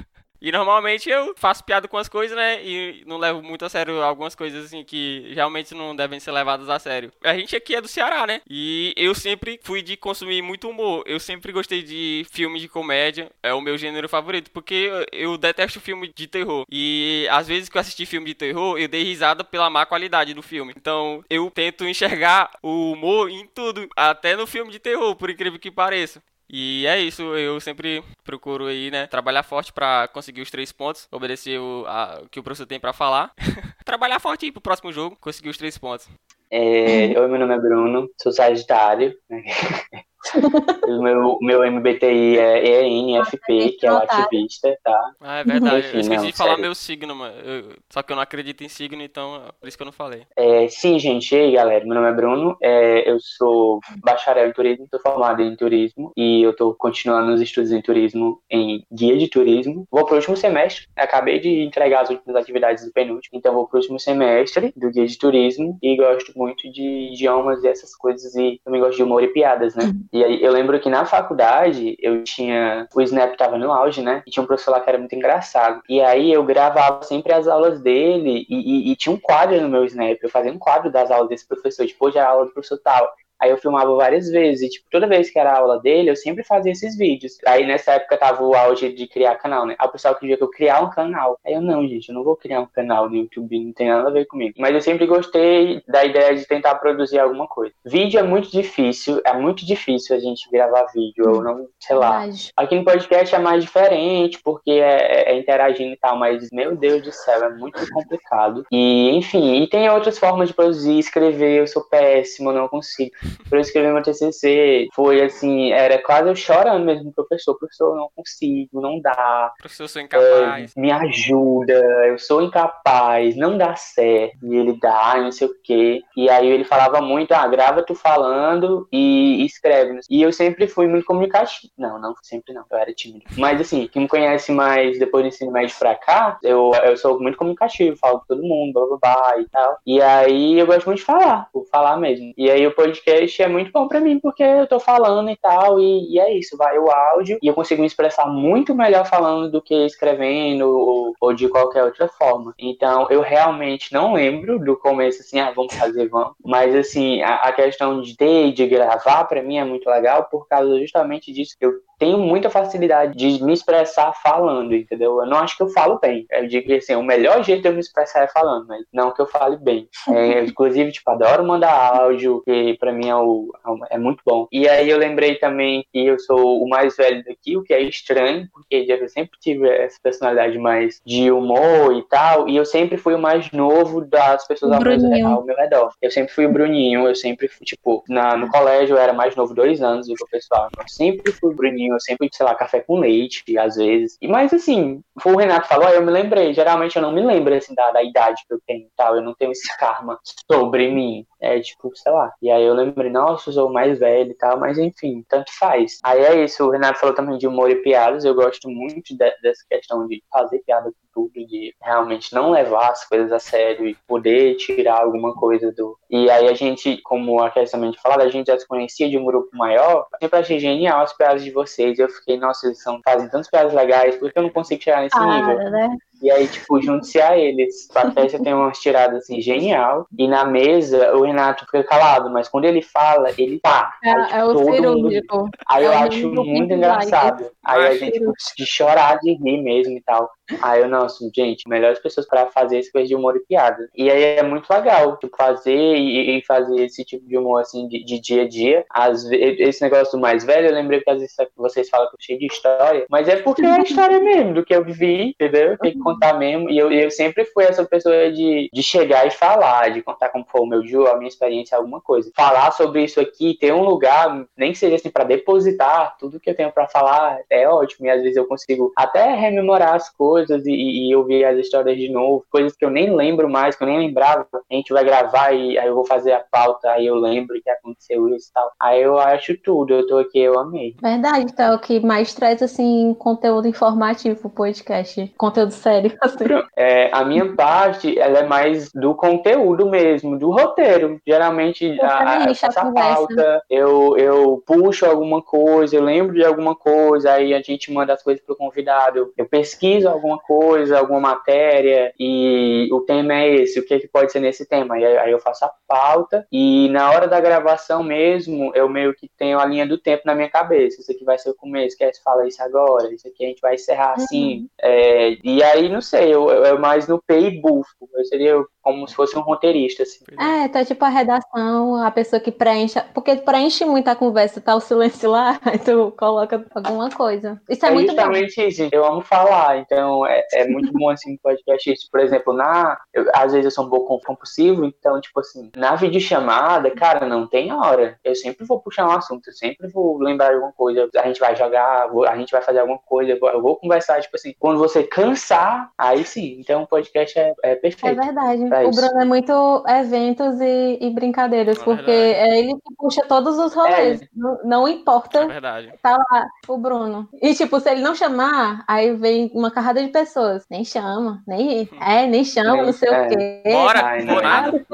[0.40, 2.64] E normalmente eu faço piada com as coisas, né?
[2.64, 6.68] E não levo muito a sério algumas coisas assim que realmente não devem ser levadas
[6.68, 7.12] a sério.
[7.22, 8.40] A gente aqui é do Ceará, né?
[8.48, 11.02] E eu sempre fui de consumir muito humor.
[11.06, 13.30] Eu sempre gostei de filme de comédia.
[13.42, 14.50] É o meu gênero favorito.
[14.50, 16.64] Porque eu detesto filme de terror.
[16.70, 20.34] E às vezes que eu assisti filme de terror, eu dei risada pela má qualidade
[20.34, 20.72] do filme.
[20.76, 23.88] Então eu tento enxergar o humor em tudo.
[23.96, 26.22] Até no filme de terror, por incrível que pareça.
[26.48, 31.08] E é isso, eu sempre procuro aí, né, trabalhar forte para conseguir os três pontos,
[31.10, 33.32] obedecer o, a, que o professor tem para falar.
[33.84, 36.08] trabalhar forte aí pro próximo jogo, conseguir os três pontos.
[36.50, 39.12] É, eu, meu nome é Bruno, sou Sagitário.
[40.86, 45.10] O meu, meu MBTI é ENFP, que é o ativista, tá?
[45.20, 45.78] Ah, é verdade.
[45.78, 46.62] Enfim, eu esqueci não, de falar sério.
[46.62, 47.34] meu signo, mano.
[47.44, 49.92] Eu, só que eu não acredito em signo, então é por isso que eu não
[49.92, 50.22] falei.
[50.36, 51.34] É, sim, gente.
[51.34, 51.84] E aí, galera?
[51.84, 52.56] Meu nome é Bruno.
[52.62, 57.40] É, eu sou bacharel em turismo, estou formado em turismo e eu estou continuando os
[57.40, 59.86] estudos em turismo em guia de turismo.
[59.90, 60.86] Vou pro último semestre.
[60.96, 65.06] Acabei de entregar as últimas atividades do penúltimo, então vou pro último semestre do guia
[65.06, 69.22] de turismo e gosto muito de idiomas e essas coisas e também gosto de humor
[69.22, 69.84] e piadas, né?
[70.16, 72.88] E aí eu lembro que na faculdade eu tinha.
[72.94, 74.22] O Snap tava no auge, né?
[74.26, 75.82] E tinha um professor lá que era muito engraçado.
[75.86, 79.68] E aí eu gravava sempre as aulas dele e, e, e tinha um quadro no
[79.68, 80.16] meu Snap.
[80.22, 81.86] Eu fazia um quadro das aulas desse professor.
[81.86, 83.12] Tipo, hoje é a aula do professor tal.
[83.40, 86.42] Aí eu filmava várias vezes, e tipo, toda vez que era aula dele, eu sempre
[86.42, 87.38] fazia esses vídeos.
[87.46, 89.74] Aí nessa época tava o auge de criar canal, né?
[89.78, 91.38] Aí o pessoal queria que eu criar um canal.
[91.44, 94.08] Aí eu, não, gente, eu não vou criar um canal no YouTube, não tem nada
[94.08, 94.54] a ver comigo.
[94.58, 97.74] Mas eu sempre gostei da ideia de tentar produzir alguma coisa.
[97.84, 102.20] Vídeo é muito difícil, é muito difícil a gente gravar vídeo, ou não, sei lá.
[102.20, 102.52] Verdade.
[102.56, 107.02] Aqui no podcast é mais diferente, porque é, é, interagindo e tal, mas meu Deus
[107.02, 108.64] do céu, é muito complicado.
[108.72, 113.10] E, enfim, e tem outras formas de produzir, escrever, eu sou péssimo, não consigo
[113.48, 118.10] para eu escrever meu TCC, foi assim, era quase eu chorando mesmo, professor, professor, não
[118.14, 119.52] consigo, não dá.
[119.58, 120.72] Professor, eu sou incapaz.
[120.76, 121.72] É, me ajuda,
[122.06, 124.36] eu sou incapaz, não dá certo.
[124.42, 126.02] E ele dá, não sei o quê.
[126.16, 130.00] E aí ele falava muito, ah, grava tu falando e, e escreve.
[130.10, 131.72] E eu sempre fui muito comunicativo.
[131.76, 133.24] Não, não, sempre não, eu era tímido.
[133.36, 137.20] Mas assim, quem me conhece mais depois do ensino médio pra cá, eu, eu sou
[137.20, 139.78] muito comunicativo, falo com todo mundo, blá blá blá e tal.
[139.86, 142.32] E aí eu gosto muito de falar, vou falar mesmo.
[142.36, 145.36] E aí o podcast podcast é muito bom para mim, porque eu tô falando e
[145.36, 149.06] tal, e, e, é isso, vai o áudio, e eu consigo me expressar muito melhor
[149.06, 152.54] falando do que escrevendo ou, ou, de qualquer outra forma.
[152.58, 156.34] Então, eu realmente não lembro do começo, assim, ah, vamos fazer, vamos.
[156.44, 160.46] Mas, assim, a, a questão de ter, de gravar, para mim é muito legal, por
[160.46, 165.20] causa justamente disso, que eu tenho muita facilidade de me expressar falando, entendeu?
[165.20, 166.26] Eu não acho que eu falo bem.
[166.30, 169.12] Eu digo que assim, o melhor jeito de eu me expressar é falando, mas não
[169.12, 169.88] que eu fale bem.
[170.08, 173.50] É, inclusive, tipo, adoro mandar áudio, que pra mim é, o,
[173.90, 174.46] é muito bom.
[174.52, 177.80] E aí eu lembrei também que eu sou o mais velho daqui, o que é
[177.80, 182.96] estranho, porque eu sempre tive essa personalidade mais de humor e tal, e eu sempre
[182.96, 185.92] fui o mais novo das pessoas ao meu, ao meu, redor.
[186.00, 189.34] Eu sempre fui o Bruninho, eu sempre fui, tipo, na, no colégio eu era mais
[189.34, 190.68] novo dois anos do que o pessoal.
[190.78, 194.16] Eu sempre fui o Bruninho eu sempre, sei lá, café com leite, às vezes.
[194.20, 196.52] E, mas, assim, o Renato falou, eu me lembrei.
[196.54, 199.16] Geralmente eu não me lembro, assim, da, da idade que eu tenho tal.
[199.16, 200.18] Eu não tenho esse karma
[200.50, 201.24] sobre mim.
[201.40, 202.32] É, tipo, sei lá.
[202.42, 205.98] E aí eu lembrei, nossa, eu sou mais velho e tal, mas enfim, tanto faz.
[206.02, 208.24] Aí é isso, o Renato falou também de humor e piadas.
[208.24, 212.90] Eu gosto muito de, dessa questão de fazer piada com tudo, de realmente não levar
[212.90, 215.98] as coisas a sério e poder tirar alguma coisa do.
[216.10, 219.16] E aí a gente, como a questão de falar, a gente já se conhecia de
[219.16, 220.06] um grupo maior.
[220.12, 221.98] Eu sempre achei genial as piadas de vocês vocês.
[221.98, 225.02] Eu fiquei, nossa, eles são, fazem tantas piadas legais, por que eu não consigo chegar
[225.02, 225.70] nesse ah, nível?
[225.70, 225.96] Né?
[226.22, 227.88] E aí, tipo, junte-se a eles.
[227.90, 230.06] A Patrícia tem umas tiradas assim, genial.
[230.18, 233.92] E na mesa, o Renato fica calado, mas quando ele fala, ele tá.
[234.02, 235.36] É, aí, tipo, é o cirúrgico.
[235.38, 235.50] Mundo...
[235.68, 237.50] Aí eu é acho muito engraçado.
[237.64, 240.30] Aí a gente, tipo, de chorar de rir mesmo e tal.
[240.62, 243.88] Aí eu, nossa, gente, melhores pessoas para fazer esse coisa de humor e piada.
[243.96, 247.88] E aí é muito legal, tipo, fazer e, e fazer esse tipo de humor, assim,
[247.88, 248.84] de, de, dia a dia.
[248.90, 252.14] Às vezes, esse negócio do mais velho, eu lembrei que às vezes vocês falam que
[252.14, 255.30] eu cheio de história, mas é porque é a história mesmo do que eu vivi,
[255.30, 255.76] entendeu?
[255.78, 256.70] Que contar mesmo.
[256.70, 260.46] E eu, eu sempre fui essa pessoa de, de chegar e falar, de contar como
[260.48, 262.30] foi o meu dia, a minha experiência, alguma coisa.
[262.34, 266.50] Falar sobre isso aqui, ter um lugar, nem que seja assim, para depositar tudo que
[266.50, 268.06] eu tenho para falar, é ótimo.
[268.06, 272.08] E às vezes eu consigo até rememorar as coisas e, e ouvir as histórias de
[272.08, 274.46] novo, coisas que eu nem lembro mais, que eu nem lembrava.
[274.52, 277.70] A gente vai gravar e aí eu vou fazer a pauta, aí eu lembro que
[277.70, 278.70] aconteceu isso e tal.
[278.80, 280.94] Aí eu acho tudo, eu tô aqui, eu amei.
[281.02, 285.95] Verdade, então é o que mais traz, assim, conteúdo informativo podcast, conteúdo sério.
[286.20, 286.44] Assim.
[286.76, 291.20] É, a minha parte, ela é mais do conteúdo mesmo, do roteiro.
[291.26, 297.32] Geralmente, a, a, essa pauta, eu, eu puxo alguma coisa, eu lembro de alguma coisa,
[297.32, 299.32] aí a gente manda as coisas pro convidado.
[299.36, 304.32] Eu pesquiso alguma coisa, alguma matéria, e o tema é esse, o que, que pode
[304.32, 304.98] ser nesse tema.
[304.98, 309.28] E aí eu faço a pauta, e na hora da gravação mesmo, eu meio que
[309.36, 311.00] tenho a linha do tempo na minha cabeça.
[311.00, 313.60] Isso aqui vai ser o começo, quer se fala isso agora, isso aqui a gente
[313.60, 314.60] vai encerrar assim.
[314.60, 314.68] Uhum.
[314.80, 317.90] É, e aí, não sei, eu, eu, mais no P e bufo.
[318.14, 320.24] Eu seria como se fosse um roteirista, assim.
[320.38, 323.00] É, tá tipo a redação, a pessoa que preenche.
[323.12, 327.60] Porque preenche muito a conversa, tá o silêncio lá, aí tu coloca alguma coisa.
[327.68, 328.68] Isso é, é muito justamente bom.
[328.68, 332.08] isso, eu amo falar, então é, é muito bom assim podcast isso.
[332.10, 332.96] Por exemplo, na.
[333.12, 337.46] Eu, às vezes eu sou um pouco compulsivo, então, tipo assim, na videochamada, cara, não
[337.46, 338.16] tem hora.
[338.22, 341.08] Eu sempre vou puxar um assunto, eu sempre vou lembrar de alguma coisa.
[341.16, 344.54] A gente vai jogar, a gente vai fazer alguma coisa, eu vou conversar, tipo assim,
[344.60, 346.56] quando você cansar, aí sim.
[346.58, 348.20] Então o podcast é, é perfeito.
[348.20, 349.00] É verdade o isso.
[349.00, 353.74] Bruno é muito eventos e, e brincadeiras, é porque é ele que puxa todos os
[353.74, 354.22] rolês.
[354.22, 354.28] É.
[354.34, 355.40] Não, não, importa.
[355.40, 355.92] É verdade.
[356.02, 357.28] Tá lá o Bruno.
[357.40, 360.66] E, tipo, se ele não chamar, aí vem uma carrada de pessoas.
[360.70, 361.88] Nem chama, nem.
[362.00, 363.62] É, nem chama, não sei o quê.
[363.64, 364.86] Bora, Ai, não, nada.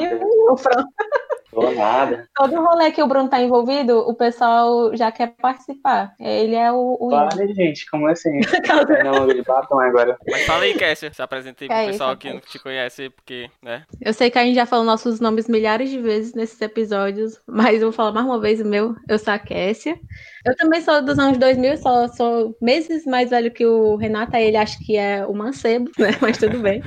[1.52, 2.26] Vou nada.
[2.34, 6.14] Todo rolê que o Bruno tá envolvido, o pessoal já quer participar.
[6.18, 6.96] Ele é o.
[6.98, 7.10] o...
[7.10, 8.40] Para, gente, como assim?
[9.04, 10.16] não, ele batom agora.
[10.28, 11.12] Mas fala aí, Kessia.
[11.12, 13.84] Se apresentei pro é pessoal que não te conhece, porque, né?
[14.00, 17.74] Eu sei que a gente já falou nossos nomes milhares de vezes nesses episódios, mas
[17.74, 18.96] eu vou falar mais uma vez o meu.
[19.08, 19.98] Eu sou a Kessia.
[20.44, 24.56] Eu também sou dos anos 2000, só sou meses mais velho que o Renato, ele
[24.56, 26.10] acha que é o mancebo, né?
[26.20, 26.82] Mas tudo bem.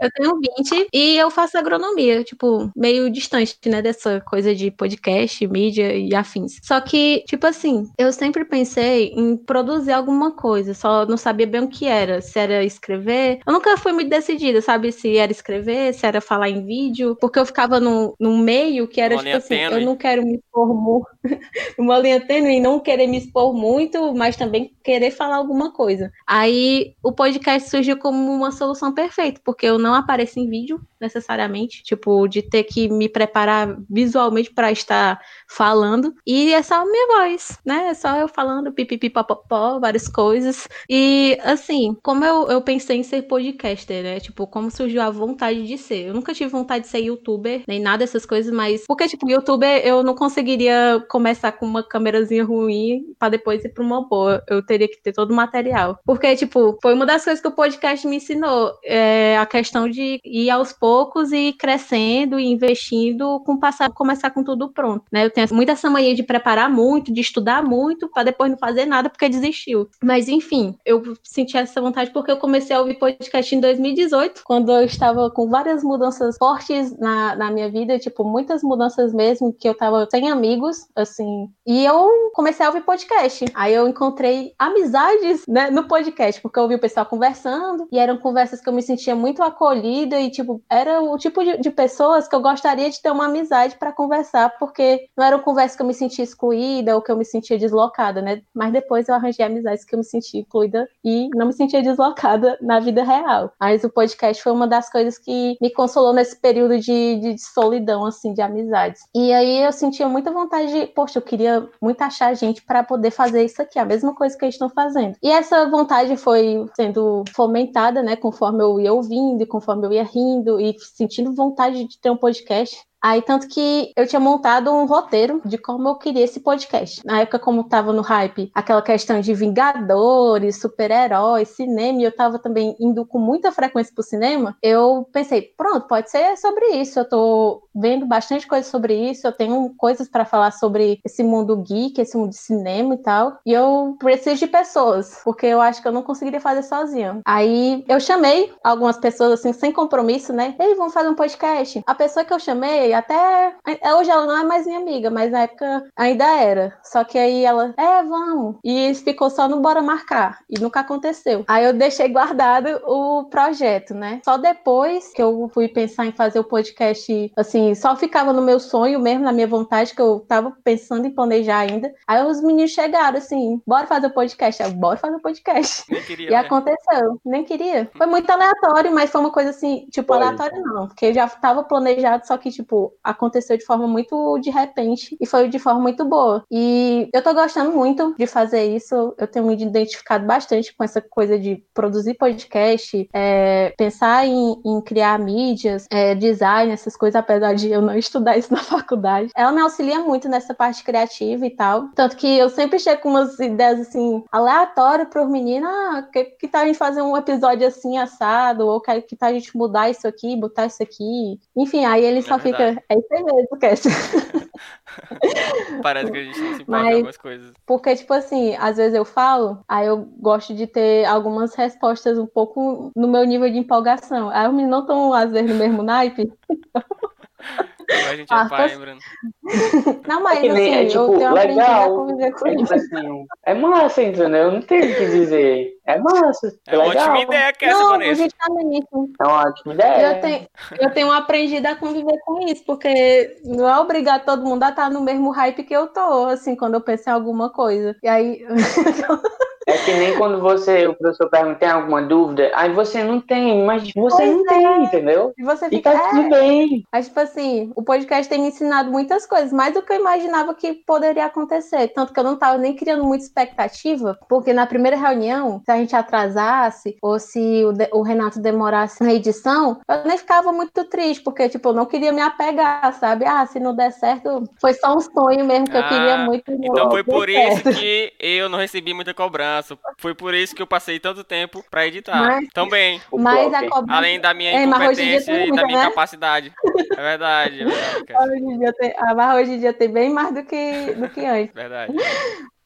[0.00, 5.46] Eu tenho 20 e eu faço agronomia, tipo, meio distante, né, dessa coisa de podcast,
[5.46, 6.58] mídia e afins.
[6.62, 11.62] Só que, tipo assim, eu sempre pensei em produzir alguma coisa, só não sabia bem
[11.62, 13.40] o que era, se era escrever.
[13.46, 17.38] Eu nunca fui muito decidida, sabe, se era escrever, se era falar em vídeo, porque
[17.38, 19.80] eu ficava num, num meio que era, uma tipo assim, tênue.
[19.80, 21.06] eu não quero me expor muito,
[21.78, 26.10] uma linha tênue e não querer me expor muito, mas também querer falar alguma coisa.
[26.26, 31.82] Aí o podcast surgiu como uma solução perfeita, porque eu não apareço em vídeo necessariamente,
[31.82, 36.14] tipo, de ter que me preparar visualmente para estar falando.
[36.26, 37.88] E é só a minha voz, né?
[37.88, 40.68] É só eu falando pipipi popopó, várias coisas.
[40.88, 44.20] E assim, como eu, eu pensei em ser podcaster, né?
[44.20, 46.08] Tipo, como surgiu a vontade de ser.
[46.08, 48.84] Eu nunca tive vontade de ser youtuber, nem nada dessas coisas, mas.
[48.86, 53.84] Porque, tipo, youtuber eu não conseguiria começar com uma câmerazinha ruim para depois ir pra
[53.84, 54.42] uma boa.
[54.48, 55.98] Eu teria que ter todo o material.
[56.04, 58.72] Porque, tipo, foi uma das coisas que o podcast me ensinou.
[58.84, 64.30] É a questão de ir aos poucos poucos e crescendo e investindo com passar, começar
[64.30, 65.24] com tudo pronto, né?
[65.24, 68.86] Eu tenho muita essa mania de preparar muito, de estudar muito, para depois não fazer
[68.86, 69.88] nada porque desistiu.
[70.02, 74.72] Mas enfim, eu senti essa vontade porque eu comecei a ouvir podcast em 2018, quando
[74.72, 79.68] eu estava com várias mudanças fortes na, na minha vida, tipo, muitas mudanças mesmo, que
[79.68, 83.44] eu tava sem amigos, assim, e eu comecei a ouvir podcast.
[83.54, 88.16] Aí eu encontrei amizades, né, no podcast, porque eu ouvi o pessoal conversando, e eram
[88.18, 92.28] conversas que eu me sentia muito acolhida e, tipo, era o tipo de, de, pessoas
[92.28, 93.45] que eu gostaria de ter uma amizade
[93.76, 97.16] para conversar, porque não era uma conversa que eu me sentia excluída ou que eu
[97.16, 98.42] me sentia deslocada, né?
[98.54, 102.58] Mas depois eu arranjei amizades que eu me sentia incluída e não me sentia deslocada
[102.62, 103.52] na vida real.
[103.60, 108.04] Mas o podcast foi uma das coisas que me consolou nesse período de, de solidão,
[108.04, 109.02] assim, de amizades.
[109.14, 113.10] E aí eu sentia muita vontade de, poxa, eu queria muito achar gente para poder
[113.10, 115.16] fazer isso aqui, a mesma coisa que eles estão fazendo.
[115.22, 120.60] E essa vontade foi sendo fomentada, né, conforme eu ia ouvindo, conforme eu ia rindo
[120.60, 122.76] e sentindo vontade de ter um podcast.
[123.02, 127.00] Aí, tanto que eu tinha montado um roteiro de como eu queria esse podcast.
[127.04, 132.38] Na época, como tava no hype, aquela questão de Vingadores, super-heróis, cinema, e eu tava
[132.38, 136.98] também indo com muita frequência pro cinema, eu pensei, pronto, pode ser sobre isso.
[136.98, 141.56] Eu tô vendo bastante coisa sobre isso, eu tenho coisas para falar sobre esse mundo
[141.62, 143.38] geek, esse mundo de cinema e tal.
[143.44, 147.20] E eu preciso de pessoas, porque eu acho que eu não conseguiria fazer sozinha.
[147.24, 150.54] Aí eu chamei algumas pessoas assim, sem compromisso, né?
[150.58, 151.82] Ei, vamos fazer um podcast.
[151.86, 153.54] A pessoa que eu chamei, até.
[153.96, 156.76] Hoje ela não é mais minha amiga, mas na época ainda era.
[156.82, 158.56] Só que aí ela, é, vamos.
[158.64, 160.38] E ficou só no bora marcar.
[160.48, 161.44] E nunca aconteceu.
[161.48, 164.20] Aí eu deixei guardado o projeto, né?
[164.24, 168.58] Só depois que eu fui pensar em fazer o podcast, assim, só ficava no meu
[168.60, 171.92] sonho mesmo, na minha vontade, que eu tava pensando em planejar ainda.
[172.06, 174.62] Aí os meninos chegaram assim, bora fazer o podcast.
[174.62, 175.84] Eu, bora fazer o podcast.
[175.90, 176.36] Nem queria, e né?
[176.36, 177.20] aconteceu.
[177.24, 177.90] Nem queria.
[177.96, 180.22] Foi muito aleatório, mas foi uma coisa assim, tipo, foi.
[180.22, 180.88] aleatório não.
[180.88, 185.26] Porque já tava planejado, só que, tipo, tipo, aconteceu de forma muito de repente e
[185.26, 186.44] foi de forma muito boa.
[186.50, 189.14] E eu tô gostando muito de fazer isso.
[189.18, 194.80] Eu tenho me identificado bastante com essa coisa de produzir podcast, é, pensar em, em,
[194.82, 199.30] criar mídias, é, design, essas coisas, apesar de eu não estudar isso na faculdade.
[199.34, 201.88] Ela me auxilia muito nessa parte criativa e tal.
[201.94, 205.68] Tanto que eu sempre chego com umas ideias assim, aleatórias pros meninos.
[205.68, 208.66] Ah, que, que tal a gente fazer um episódio assim assado?
[208.66, 211.38] Ou que, que tal a gente mudar isso aqui, botar isso aqui?
[211.56, 212.56] Enfim, aí ele é só verdade.
[212.56, 212.65] fica.
[212.88, 213.82] É isso aí mesmo, Cass.
[215.82, 217.52] Parece que a gente não se importa Mas, algumas coisas.
[217.66, 222.26] Porque, tipo assim, às vezes eu falo, aí eu gosto de ter algumas respostas um
[222.26, 224.30] pouco no meu nível de empolgação.
[224.30, 226.32] Aí os meninos não estão, às vezes, no mesmo naipe.
[227.90, 228.98] a gente é pai, Bruno.
[230.08, 231.84] Não, mas é assim, é, tipo, eu tenho legal.
[231.84, 232.74] a conviver com é, tipo isso.
[232.74, 234.42] Assim, é massa, entendeu?
[234.42, 235.76] Eu não tenho o que dizer.
[235.86, 236.58] É massa.
[236.66, 238.22] É, é uma ótima ideia que essa, não, Vanessa.
[238.24, 238.86] Justamente.
[239.20, 240.16] É uma ótima ideia.
[240.16, 240.48] Eu tenho,
[240.80, 244.90] eu tenho aprendido a conviver com isso, porque não é obrigar todo mundo a estar
[244.90, 247.96] no mesmo hype que eu tô, assim, quando eu penso em alguma coisa.
[248.02, 248.44] E aí.
[249.86, 252.50] Que nem quando você, o professor pergunta, tem alguma dúvida?
[252.56, 254.48] Aí você não tem, mas você pois não é.
[254.48, 255.32] tem, entendeu?
[255.38, 256.40] E você fica, e tá tudo é.
[256.40, 256.84] bem.
[256.92, 260.52] Mas, tipo assim, o podcast tem me ensinado muitas coisas, mais do que eu imaginava
[260.54, 261.86] que poderia acontecer.
[261.94, 265.76] Tanto que eu não tava nem criando muita expectativa, porque na primeira reunião, se a
[265.76, 270.82] gente atrasasse, ou se o, de, o Renato demorasse na edição, eu nem ficava muito
[270.86, 273.24] triste, porque, tipo, eu não queria me apegar, sabe?
[273.24, 276.24] Ah, se não der certo, foi só um sonho mesmo que ah, eu queria ah,
[276.24, 276.50] muito.
[276.50, 277.70] Então foi por certo.
[277.70, 281.64] isso que eu não recebi muita cobrança foi por isso que eu passei tanto tempo
[281.70, 282.18] pra editar.
[282.18, 283.00] Mas, Também.
[283.12, 283.98] Mas a cobrança...
[283.98, 285.84] Além da minha incompetência é, e da minha né?
[285.84, 286.52] incapacidade.
[286.96, 287.64] É verdade.
[288.06, 290.94] É verdade hoje em dia tem, mas hoje em dia tem bem mais do que,
[290.94, 291.54] do que antes.
[291.54, 291.92] Verdade.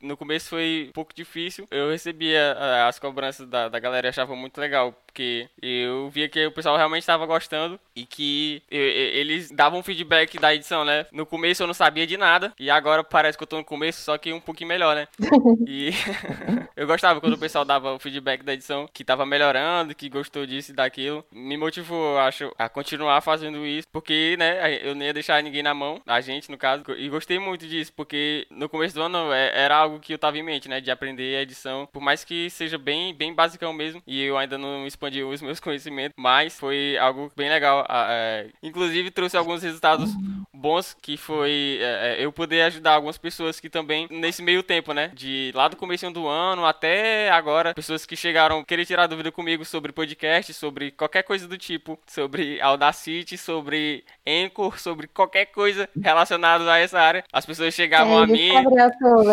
[0.01, 1.67] No começo foi um pouco difícil.
[1.71, 6.47] Eu recebia as cobranças da, da galera e achava muito legal, porque eu via que
[6.47, 11.07] o pessoal realmente estava gostando e que eu, eu, eles davam feedback da edição, né?
[11.13, 14.01] No começo eu não sabia de nada e agora parece que eu tô no começo,
[14.03, 15.09] só que um pouquinho melhor, né?
[15.67, 15.91] E
[16.77, 20.47] eu gostava quando o pessoal dava o feedback da edição, que tava melhorando, que gostou
[20.47, 21.25] disso e daquilo.
[21.33, 25.75] Me motivou, acho, a continuar fazendo isso, porque, né, eu nem ia deixar ninguém na
[25.75, 26.85] mão, a gente, no caso.
[26.97, 30.39] E gostei muito disso, porque no começo do ano é, era algo que eu tava
[30.39, 30.81] em mente, né?
[30.81, 31.89] De aprender a edição.
[31.93, 34.03] Por mais que seja bem, bem basicão mesmo.
[34.07, 36.15] E eu ainda não expandi os meus conhecimentos.
[36.17, 37.87] Mas foi algo bem legal.
[37.89, 40.11] É, inclusive trouxe alguns resultados
[40.61, 44.93] bons que foi é, é, eu poder ajudar algumas pessoas que também nesse meio tempo,
[44.93, 49.33] né, de lá do começo do ano até agora, pessoas que chegaram querer tirar dúvida
[49.33, 55.89] comigo sobre podcast, sobre qualquer coisa do tipo, sobre Audacity, sobre Anchor, sobre qualquer coisa
[56.01, 57.25] relacionada a essa área.
[57.33, 58.51] As pessoas chegavam é, a mim,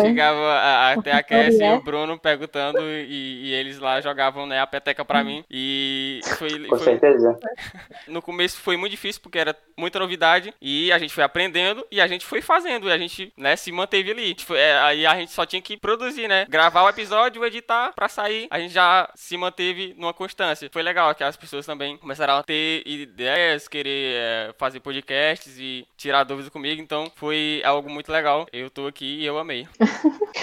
[0.02, 4.60] chegavam a, até a Cassie e o Bruno perguntando e, e, eles lá jogavam né,
[4.60, 6.84] a peteca para mim e foi, Com foi...
[6.84, 7.38] certeza.
[8.06, 12.00] No começo foi muito difícil porque era muita novidade e a gente foi aprendendo e
[12.00, 14.36] a gente foi fazendo e a gente, né, se manteve ali.
[14.50, 16.46] É, aí a gente só tinha que produzir, né?
[16.48, 18.46] Gravar o episódio, editar pra sair.
[18.50, 20.68] A gente já se manteve numa constância.
[20.72, 25.86] Foi legal que as pessoas também começaram a ter ideias, querer é, fazer podcasts e
[25.96, 26.80] tirar dúvidas comigo.
[26.80, 28.46] Então foi algo muito legal.
[28.52, 29.66] Eu tô aqui e eu amei.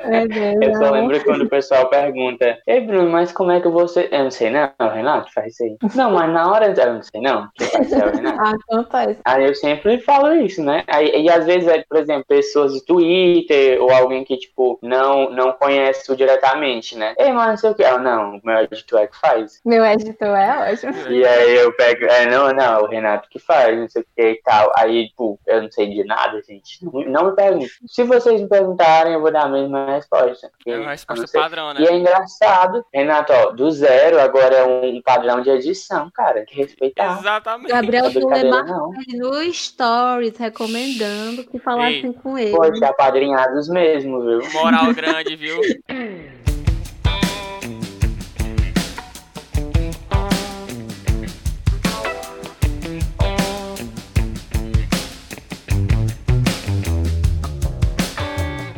[0.00, 0.24] É
[0.66, 4.08] eu só lembro quando o pessoal pergunta: Ei, Bruno, mas como é que você.
[4.10, 5.76] Eu não sei, não, Renato faz isso aí.
[5.94, 6.74] Não, mas na hora.
[6.76, 7.48] Eu não sei, não.
[7.54, 8.40] Quem faz isso é o Renato.
[8.40, 9.16] ah, então faz.
[9.24, 10.84] Aí eu sempre falo isso, né?
[10.86, 15.30] Aí, e às vezes, é, por exemplo, pessoas de Twitter ou alguém que, tipo, não,
[15.30, 17.14] não conhece tu diretamente, né?
[17.18, 17.84] Ei, mas não sei o que.
[17.84, 19.60] Ah, não, meu editor é que faz.
[19.64, 20.94] Meu editor é ótimo.
[21.08, 24.30] E aí eu pego, é, não, não, o Renato que faz, não sei o que
[24.30, 24.72] e tal.
[24.76, 26.84] Aí, tipo, eu não sei de nada, gente.
[26.84, 27.70] Não, não me pergunte.
[27.86, 30.50] Se vocês me perguntarem, eu vou dar a mesma resposta.
[30.66, 31.80] É uma resposta padrão, né?
[31.82, 36.44] E é engraçado, Renato, ó, do zero agora é um padrão de edição, cara.
[36.44, 37.18] Que respeitar.
[37.18, 37.70] Exatamente.
[37.70, 42.12] Gabriel Dulemar no Stories recomendando que falassem Ei.
[42.14, 42.56] com ele.
[42.56, 44.40] Poxa, apadrinhados mesmo, viu?
[44.52, 45.60] Moral grande, viu?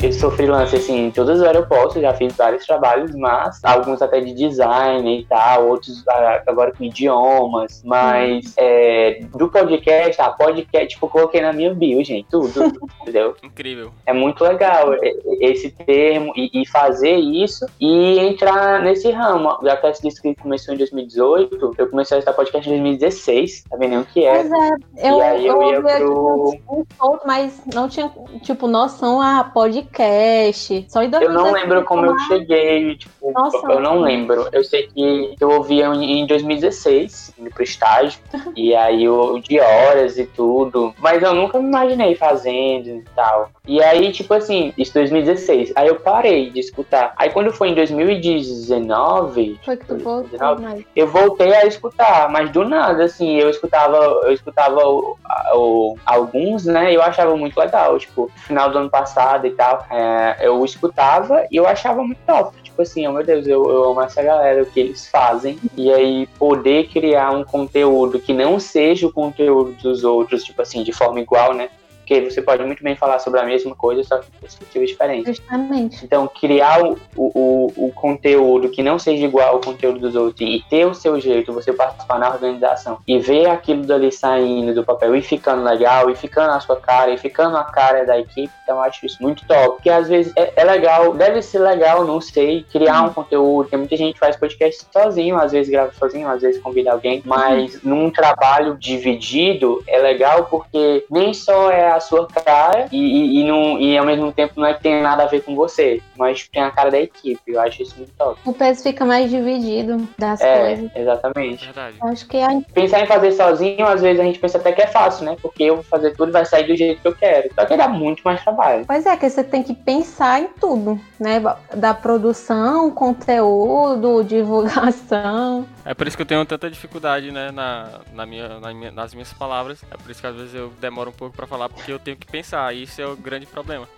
[0.02, 4.20] eu sou freelancer, assim, em todas as aeroportos, já fiz vários trabalhos, mas alguns até
[4.20, 6.02] de design e tal, outros
[6.44, 8.52] agora com idiomas, mas hum.
[8.56, 12.64] é, do podcast, a podcast, tipo, coloquei na minha bio, gente, tudo,
[13.02, 13.36] entendeu?
[13.44, 13.92] Incrível.
[14.04, 14.92] É muito legal
[15.40, 19.56] esse termo e, e, fazer isso e entrar nesse ramo.
[19.62, 23.64] Já até se disse que começou em 2018, eu comecei a estar podcast em 2016,
[23.70, 24.42] tá vendo o que é?
[24.42, 26.58] Pois é, eu, e aí eu, eu ia pro...
[26.74, 28.10] um mas não tinha,
[28.42, 30.86] tipo, noção a podcast podcast.
[30.88, 31.22] Só em 2016.
[31.22, 33.58] Eu não lembro como eu cheguei, tipo, Nossa.
[33.70, 34.48] eu não lembro.
[34.52, 38.18] Eu sei que eu ouvia em 2016, indo pro estágio,
[38.56, 43.50] e aí eu de horas e tudo, mas eu nunca me imaginei fazendo e tal.
[43.66, 47.12] E aí, tipo assim, isso 2016, aí eu parei de escutar.
[47.16, 50.84] Aí quando foi em 2019, Foi que tu voltou, 2019, mas...
[50.96, 55.16] eu voltei a escutar, mas do nada, assim, eu escutava, eu escutava o-
[55.54, 59.81] o- alguns, né, e eu achava muito legal, tipo, final do ano passado e tal,
[59.90, 63.90] é, eu escutava e eu achava muito top, tipo assim, oh meu Deus, eu, eu
[63.90, 68.58] amo essa galera, o que eles fazem, e aí poder criar um conteúdo que não
[68.58, 71.68] seja o conteúdo dos outros, tipo assim, de forma igual, né,
[72.02, 75.36] porque você pode muito bem falar sobre a mesma coisa, só que com perspectivas diferentes.
[75.36, 76.04] Justamente.
[76.04, 80.62] Então, criar o, o, o conteúdo que não seja igual ao conteúdo dos outros e
[80.68, 85.14] ter o seu jeito, você participar na organização e ver aquilo dali saindo do papel
[85.14, 88.76] e ficando legal, e ficando a sua cara, e ficando a cara da equipe, então
[88.76, 89.76] eu acho isso muito top.
[89.76, 93.68] Porque às vezes é, é legal, deve ser legal, não sei, criar um conteúdo.
[93.68, 97.22] Tem muita gente que faz podcast sozinho, às vezes grava sozinho, às vezes convida alguém,
[97.24, 103.40] mas num trabalho dividido é legal porque nem só é a sua cara e, e,
[103.40, 106.00] e, não, e ao mesmo tempo não é que tem nada a ver com você,
[106.16, 107.40] mas tem a cara da equipe.
[107.46, 108.40] Eu acho isso muito top.
[108.44, 110.90] O peso fica mais dividido das É, coisas.
[110.96, 111.64] exatamente.
[111.64, 111.96] Verdade.
[112.02, 114.86] Acho que a Pensar em fazer sozinho, às vezes a gente pensa até que é
[114.86, 115.36] fácil, né?
[115.40, 117.50] Porque eu vou fazer tudo e vai sair do jeito que eu quero.
[117.54, 118.61] Só que dá muito mais trabalho.
[118.86, 121.40] Pois é, que você tem que pensar em tudo, né?
[121.74, 125.66] Da produção, conteúdo, divulgação.
[125.84, 129.12] É por isso que eu tenho tanta dificuldade, né, na, na minha, na minha- nas
[129.14, 129.82] minhas palavras.
[129.90, 132.16] É por isso que às vezes eu demoro um pouco pra falar, porque eu tenho
[132.16, 132.74] que pensar.
[132.74, 133.88] E isso é o grande problema.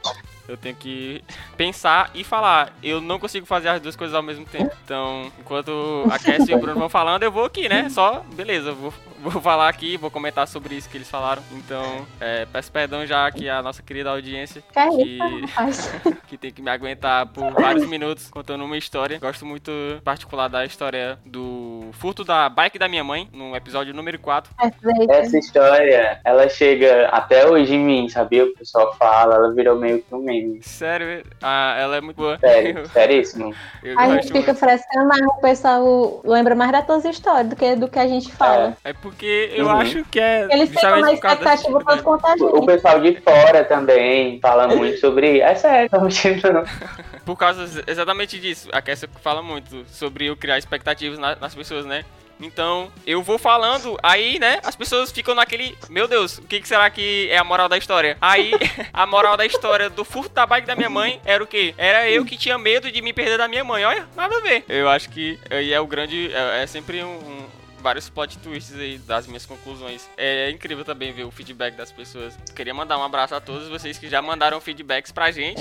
[0.48, 1.22] Eu tenho que
[1.56, 2.72] pensar e falar.
[2.82, 4.70] Eu não consigo fazer as duas coisas ao mesmo tempo.
[4.84, 7.88] Então, enquanto a Cassie e o Bruno vão falando, eu vou aqui, né?
[7.88, 8.92] Só, beleza, eu vou,
[9.22, 11.42] vou falar aqui, vou comentar sobre isso que eles falaram.
[11.52, 14.62] Então, é, peço perdão já aqui à nossa querida audiência.
[14.70, 15.18] Que é Que-
[15.54, 15.94] rapaz.
[16.28, 19.18] que tem que me aguentar por vários minutos contando uma história.
[19.18, 23.94] Gosto muito, em particular, da história do furto da bike da minha mãe, no episódio
[23.94, 24.52] número 4.
[24.56, 25.10] Perfeito.
[25.10, 28.44] Essa história, ela chega até hoje em mim, sabia?
[28.44, 30.33] O pessoal fala, ela virou meio que um meme.
[30.62, 32.38] Sério, ah, ela é muito boa.
[32.38, 33.54] Sério, seríssimo.
[33.82, 34.54] Eu A gente fica muito.
[34.56, 38.32] frescando, mas o pessoal lembra mais das tuas histórias do que do que a gente
[38.32, 38.76] fala.
[38.84, 39.70] É porque eu Uhum.
[39.72, 40.46] acho que é.
[40.50, 42.66] Eles ficam na expectativa pra contar a O gente.
[42.66, 45.40] pessoal de fora também fala muito sobre.
[45.40, 46.64] É sério, não mentindo, não.
[47.24, 48.68] Por causa exatamente disso.
[48.72, 52.04] A Kessia fala muito sobre eu criar expectativas na- nas pessoas, né?
[52.44, 56.68] Então, eu vou falando, aí, né, as pessoas ficam naquele, meu Deus, o que, que
[56.68, 58.18] será que é a moral da história?
[58.20, 58.52] Aí,
[58.92, 61.74] a moral da história do furto da bike da minha mãe era o quê?
[61.78, 64.62] Era eu que tinha medo de me perder da minha mãe, olha, nada a ver.
[64.68, 68.74] Eu acho que aí é o grande, é, é sempre um, um- vários plot twists
[68.80, 70.08] aí das minhas conclusões.
[70.16, 72.34] É incrível também ver o feedback das pessoas.
[72.56, 75.60] Queria mandar um abraço a todos vocês que já mandaram feedbacks pra gente.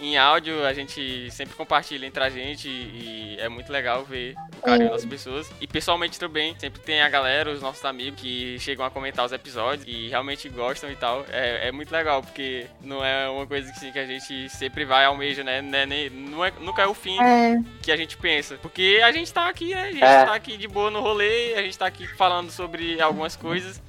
[0.00, 4.60] Em áudio, a gente sempre compartilha entre a gente e é muito legal ver o
[4.62, 5.50] carinho das pessoas.
[5.62, 9.32] E pessoalmente também, sempre tem a galera, os nossos amigos que chegam a comentar os
[9.32, 11.24] episódios e realmente gostam e tal.
[11.30, 14.84] É, é muito legal, porque não é uma coisa que, assim, que a gente sempre
[14.84, 15.62] vai almeja, né?
[15.62, 18.58] Não é nem- não é- nunca é o fim É, que a gente pensa.
[18.60, 19.82] Porque a gente tá aqui, né?
[19.84, 20.24] A gente É.
[20.26, 23.80] tá aqui de boa no rolê, a gente tá aqui falando sobre algumas coisas.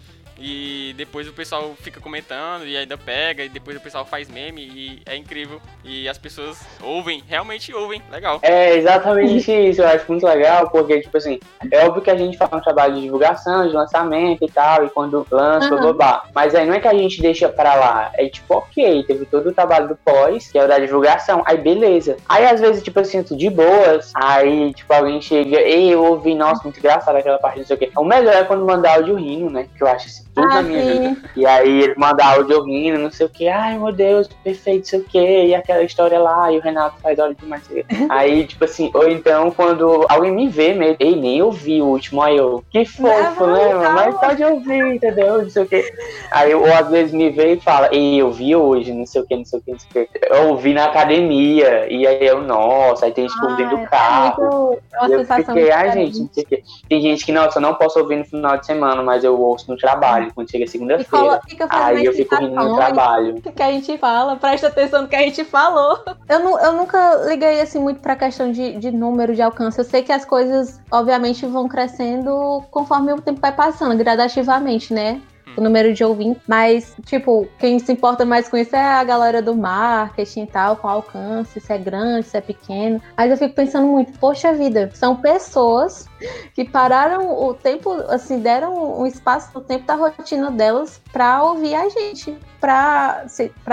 [0.46, 4.62] E depois o pessoal fica comentando e ainda pega, e depois o pessoal faz meme
[4.62, 5.62] e é incrível.
[5.86, 8.40] E as pessoas ouvem, realmente ouvem, legal.
[8.42, 11.40] É exatamente isso, eu acho muito legal, porque, tipo assim,
[11.72, 14.90] é óbvio que a gente faz um trabalho de divulgação, de lançamento e tal, e
[14.90, 15.70] quando lança, Aham.
[15.70, 16.26] blá, blá, blá.
[16.36, 19.48] Mas aí não é que a gente deixa pra lá, é tipo, ok, teve todo
[19.48, 22.18] o trabalho do pós, que é o da divulgação, aí beleza.
[22.28, 26.64] Aí às vezes, tipo assim, de boas, aí, tipo, alguém chega, ei, eu ouvi, nossa,
[26.64, 27.92] muito engraçado aquela parte, não sei o quê.
[27.96, 31.18] O melhor é quando manda áudio rindo, né, que eu acho assim, tudo Ah, minha.
[31.36, 34.86] E aí ele manda áudio rindo, não sei o que, ai meu Deus, perfeito, não
[34.86, 37.64] sei o que, e aquela história lá, e o Renato faz hora demais.
[38.10, 42.22] aí, tipo assim, ou então quando alguém me vê mesmo, ei, nem ouvi o último,
[42.22, 43.92] aí eu, que fofo, né, calma.
[43.94, 45.42] Mas pode ouvir, entendeu?
[45.42, 45.94] Não sei o que.
[46.32, 49.26] Aí, ou às vezes me vê e fala, ei, eu vi hoje, não sei o
[49.26, 50.20] que, não sei o que, não sei o que.
[50.30, 53.88] Eu ouvi na academia, e aí eu, nossa, aí tem esse povo dentro do Ah,
[53.88, 54.80] carro.
[54.94, 56.64] É muito, eu fiquei, ai gente, não sei o quê.
[56.90, 59.70] Tem gente que, nossa, eu não posso ouvir no final de semana, mas eu ouço
[59.70, 61.10] no trabalho, quando chega segunda-feira.
[61.28, 63.42] colo- fica fazendo Aí eu fico rindo no trabalho.
[63.42, 66.00] que a gente fala, presta atenção no que a gente falou.
[66.30, 69.78] Eu, nu- eu nunca liguei assim muito pra questão de, de número de alcance.
[69.80, 75.22] Eu sei que as coisas, obviamente, vão crescendo conforme o tempo vai passando, gradativamente, né?
[75.56, 79.42] O número de ouvintes, mas, tipo, quem se importa mais com isso é a galera
[79.42, 83.02] do marketing e tal, com alcance, se é grande, se é pequeno.
[83.18, 86.08] Mas eu fico pensando muito, poxa vida, são pessoas
[86.54, 91.76] que pararam o tempo, assim, deram um espaço no tempo da rotina delas para ouvir
[91.76, 93.26] a gente, para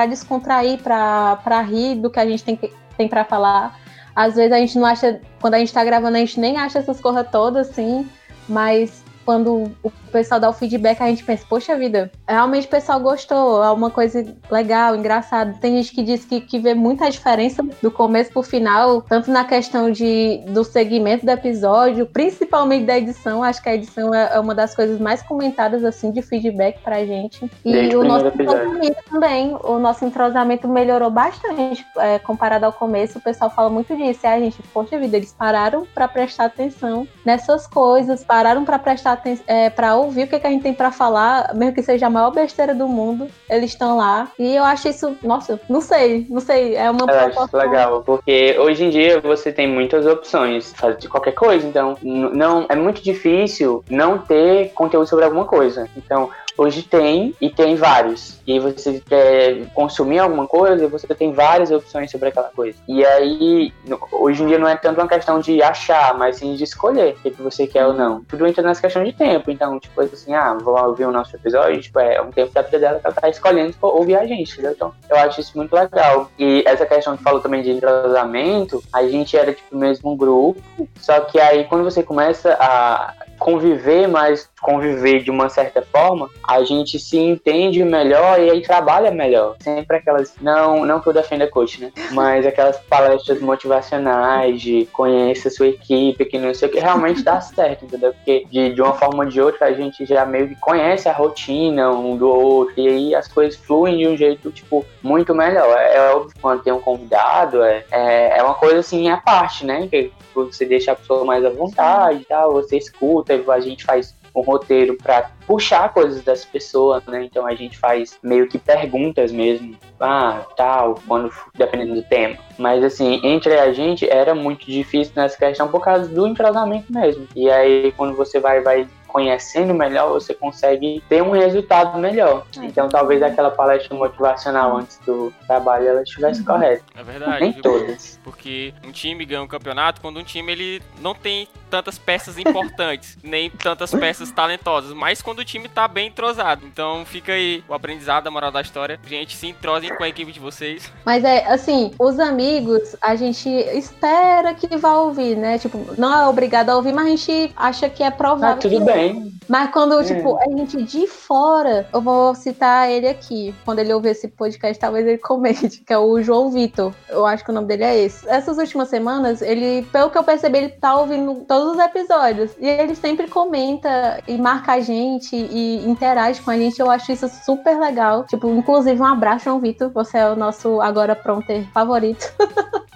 [0.08, 2.58] descontrair, para rir do que a gente tem,
[2.96, 3.78] tem para falar.
[4.14, 6.80] Às vezes a gente não acha, quando a gente tá gravando, a gente nem acha
[6.80, 8.08] essas coisas todas, assim,
[8.48, 13.00] mas quando o pessoal dá o feedback, a gente pensa, poxa vida, realmente o pessoal
[13.00, 15.54] gostou, é uma coisa legal, engraçada.
[15.60, 19.44] Tem gente que diz que, que vê muita diferença do começo pro final, tanto na
[19.44, 23.42] questão de, do segmento do episódio, principalmente da edição.
[23.42, 27.04] Acho que a edição é, é uma das coisas mais comentadas, assim, de feedback pra
[27.04, 27.50] gente.
[27.64, 33.18] E Desde o nosso entrosamento também, o nosso entrosamento melhorou bastante é, comparado ao começo.
[33.18, 34.20] O pessoal fala muito disso.
[34.24, 39.09] E a gente, poxa vida, eles pararam para prestar atenção nessas coisas, pararam para prestar
[39.12, 42.06] atenção, é, para ouvir o que, que a gente tem para falar, mesmo que seja
[42.06, 44.30] a maior besteira do mundo, eles estão lá.
[44.38, 48.56] E eu acho isso, nossa, não sei, não sei, é uma eu acho legal, porque
[48.58, 53.84] hoje em dia você tem muitas opções de qualquer coisa, então não é muito difícil
[53.90, 55.88] não ter conteúdo sobre alguma coisa.
[55.96, 56.30] Então,
[56.60, 58.38] Hoje tem, e tem vários.
[58.50, 62.76] E você quer consumir alguma coisa, você tem várias opções sobre aquela coisa.
[62.88, 63.72] E aí,
[64.10, 67.30] hoje em dia não é tanto uma questão de achar, mas sim de escolher o
[67.30, 68.24] que você quer ou não.
[68.24, 69.52] Tudo entra nessa questão de tempo.
[69.52, 72.80] Então, tipo assim, ah, vou ouvir o nosso episódio, tipo, é um tempo da vida
[72.80, 74.72] dela que ela tá escolhendo ouvir a gente, entendeu?
[74.72, 76.28] Então, eu acho isso muito legal.
[76.36, 80.60] E essa questão que falou também de entrosamento, a gente era, tipo, mesmo um grupo,
[81.00, 86.62] só que aí quando você começa a conviver, mas conviver de uma certa forma, a
[86.62, 89.56] gente se entende melhor e aí trabalha melhor.
[89.60, 91.92] Sempre aquelas, não, não que eu defenda coach, né?
[92.12, 97.40] Mas aquelas palestras motivacionais de conheça sua equipe, que não sei o que, realmente dá
[97.40, 98.12] certo, entendeu?
[98.14, 101.12] Porque de, de uma forma ou de outra a gente já meio que conhece a
[101.12, 105.76] rotina um do outro e aí as coisas fluem de um jeito, tipo, muito melhor.
[105.78, 109.64] É, é óbvio quando tem um convidado, é, é, é uma coisa assim à parte,
[109.64, 109.86] né?
[109.88, 114.14] Que você deixa a pessoa mais à vontade e tal, você escuta, a gente faz
[114.34, 117.24] um roteiro para puxar coisas das pessoas, né?
[117.24, 122.36] Então a gente faz meio que perguntas mesmo, ah, tal, quando dependendo do tema.
[122.58, 127.26] Mas assim, entre a gente era muito difícil nessa questão por causa do entrosamento mesmo.
[127.34, 132.46] E aí quando você vai vai conhecendo melhor, você consegue ter um resultado melhor.
[132.56, 132.64] É.
[132.64, 136.46] Então, talvez aquela palestra motivacional antes do trabalho ela estivesse uhum.
[136.46, 136.82] correta.
[136.96, 137.40] É verdade.
[137.40, 137.62] Nem viu?
[137.62, 138.18] todas.
[138.22, 143.18] Porque um time ganha um campeonato quando um time ele não tem tantas peças importantes,
[143.22, 146.66] nem tantas peças talentosas, mas quando o time tá bem entrosado.
[146.66, 148.98] Então, fica aí o aprendizado, a moral da história.
[149.06, 150.90] Gente, se entrosem com a equipe de vocês.
[151.04, 155.58] Mas é, assim, os amigos, a gente espera que vá ouvir, né?
[155.58, 158.56] Tipo, não é obrigado a ouvir, mas a gente acha que é provável.
[158.56, 158.99] Ah, tudo bem
[159.48, 160.04] Mas quando, é.
[160.04, 163.54] tipo, a gente de fora, eu vou citar ele aqui.
[163.64, 166.92] Quando ele ouvir esse podcast, talvez ele comente, que é o João Vitor.
[167.08, 168.28] Eu acho que o nome dele é esse.
[168.28, 172.52] Essas últimas semanas, ele, pelo que eu percebi, ele tá ouvindo todos os episódios.
[172.58, 176.80] E ele sempre comenta e marca a gente e interage com a gente.
[176.80, 178.24] Eu acho isso super legal.
[178.26, 179.90] Tipo, inclusive, um abraço, João Vitor.
[179.90, 182.32] Você é o nosso agora pronter favorito.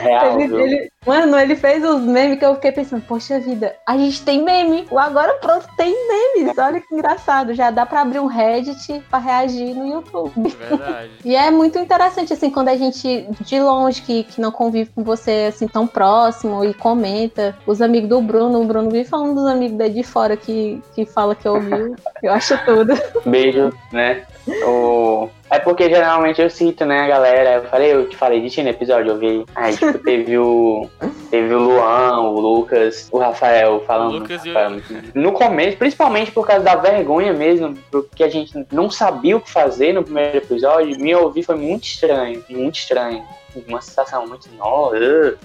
[0.00, 3.96] Real, ele, ele, mano, ele fez os memes que eu fiquei pensando, poxa vida, a
[3.96, 4.86] gente tem meme.
[4.90, 6.56] O Agora Pronto tem memes.
[6.58, 7.54] Olha que engraçado.
[7.54, 10.32] Já dá pra abrir um Reddit pra reagir no YouTube.
[10.50, 11.10] Verdade.
[11.24, 15.02] e é muito interessante, assim, quando a gente de longe, que, que não convive com
[15.02, 17.56] você assim tão próximo e comenta.
[17.66, 21.06] Os amigos do Bruno, o Bruno vive falando dos amigos daí de fora que, que
[21.06, 21.96] fala que ouviu.
[22.22, 22.92] eu acho tudo.
[23.24, 24.26] Beijo, né?
[24.66, 27.50] O é porque geralmente eu cito, né, a galera.
[27.54, 29.44] Eu falei, eu te falei de ti no episódio, eu vi.
[29.56, 30.88] Aí, tipo, teve o.
[31.28, 34.20] Teve o Luan, o Lucas, o Rafael falando.
[34.20, 34.80] Lucas Rafael,
[35.14, 39.50] No começo, principalmente por causa da vergonha mesmo, porque a gente não sabia o que
[39.50, 43.24] fazer no primeiro episódio, me ouvir foi muito estranho, muito estranho.
[43.66, 44.96] Uma sensação muito nova.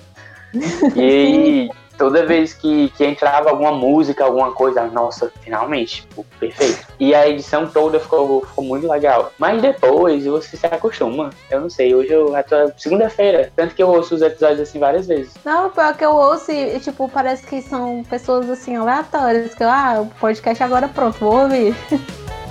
[0.95, 6.85] E aí toda vez que, que entrava alguma música, alguma coisa, nossa, finalmente, tipo, perfeito.
[6.99, 9.31] E a edição toda ficou, ficou muito legal.
[9.37, 11.29] Mas depois você se acostuma.
[11.49, 12.33] Eu não sei, hoje eu
[12.77, 15.33] segunda-feira, tanto que eu ouço os episódios assim várias vezes.
[15.43, 19.69] Não, pior que eu ouço e, tipo, parece que são pessoas assim aleatórias, que eu,
[19.69, 21.75] ah, o podcast agora pronto, vou ouvir.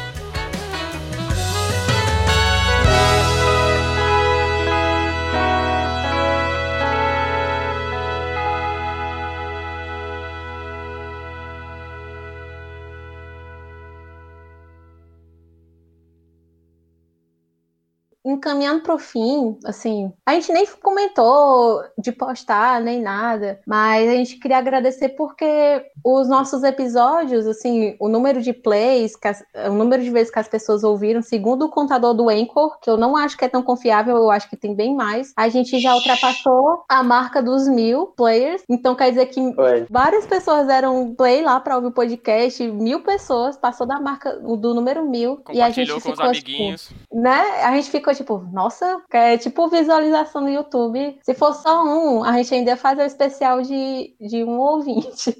[18.45, 24.37] encaminhando pro fim, assim, a gente nem comentou de postar nem nada, mas a gente
[24.37, 30.11] queria agradecer porque os nossos episódios, assim, o número de plays, as, o número de
[30.11, 33.45] vezes que as pessoas ouviram, segundo o contador do Anchor, que eu não acho que
[33.45, 37.43] é tão confiável, eu acho que tem bem mais, a gente já ultrapassou a marca
[37.43, 39.87] dos mil players, então quer dizer que Oi.
[39.89, 44.75] várias pessoas deram play lá para ouvir o podcast, mil pessoas, passou da marca do
[44.75, 46.91] número mil, e a gente com os ficou, tipo, amiguinhos.
[47.13, 47.63] né?
[47.63, 51.19] A gente ficou tipo, nossa, é tipo visualização no YouTube.
[51.23, 55.37] Se for só um, a gente ainda fazer o especial de, de um ouvinte.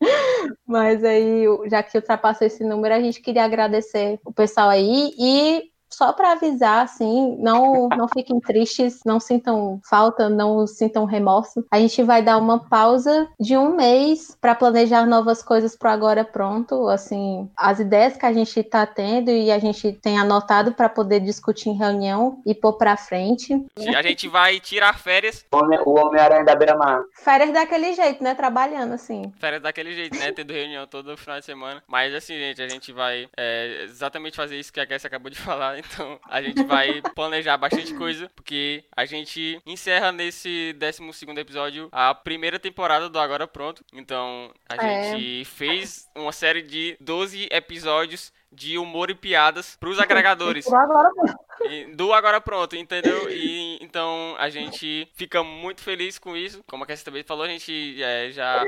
[0.66, 5.70] Mas aí, já que ultrapassou esse número, a gente queria agradecer o pessoal aí e
[5.98, 11.66] só para avisar, assim, não, não fiquem tristes, não sintam falta, não sintam remorso.
[11.72, 16.24] A gente vai dar uma pausa de um mês para planejar novas coisas para agora
[16.24, 20.88] pronto, assim, as ideias que a gente está tendo e a gente tem anotado para
[20.88, 23.54] poder discutir em reunião e pôr para frente.
[23.96, 27.02] A gente vai tirar férias, O Homem- O Homem-Aranha da Beira-Mar.
[27.24, 28.36] Férias daquele jeito, né?
[28.36, 29.32] Trabalhando, assim.
[29.40, 30.30] férias daquele jeito, né?
[30.30, 31.82] Tendo reunião todo final de semana.
[31.88, 35.36] Mas assim, gente, a gente vai é, exatamente fazer isso que a Guess acabou de
[35.40, 35.76] falar.
[35.92, 42.14] Então, a gente vai planejar bastante coisa, porque a gente encerra nesse 12 episódio a
[42.14, 43.84] primeira temporada do Agora Pronto.
[43.92, 45.10] Então, a É.
[45.16, 50.66] gente fez uma série de 12 episódios de humor e piadas pros agregadores.
[50.72, 51.47] Agora E-
[51.94, 53.30] do agora pronto, entendeu?
[53.30, 56.62] E então a gente fica muito feliz com isso.
[56.66, 58.64] Como a Cassia também falou, a gente é, já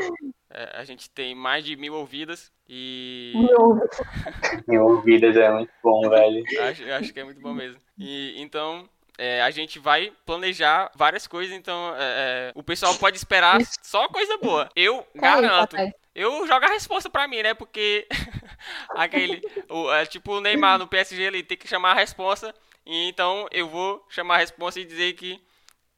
[0.53, 3.33] é, a gente tem mais de mil ouvidas e
[4.67, 6.43] Mil ouvidas é muito bom, velho.
[6.63, 7.81] acho, acho que é muito bom mesmo.
[7.99, 8.89] E então
[9.19, 14.09] é, a gente vai planejar várias coisas, então é, é, o pessoal pode esperar só
[14.09, 14.69] coisa boa.
[14.75, 15.77] Eu garanto.
[16.15, 17.53] Eu jogo a resposta pra mim, né?
[17.53, 18.07] Porque
[18.97, 19.43] aquele.
[19.69, 22.55] O, é, tipo o Neymar no PSG, ele tem que chamar a resposta.
[22.93, 25.41] Então eu vou chamar a resposta e dizer que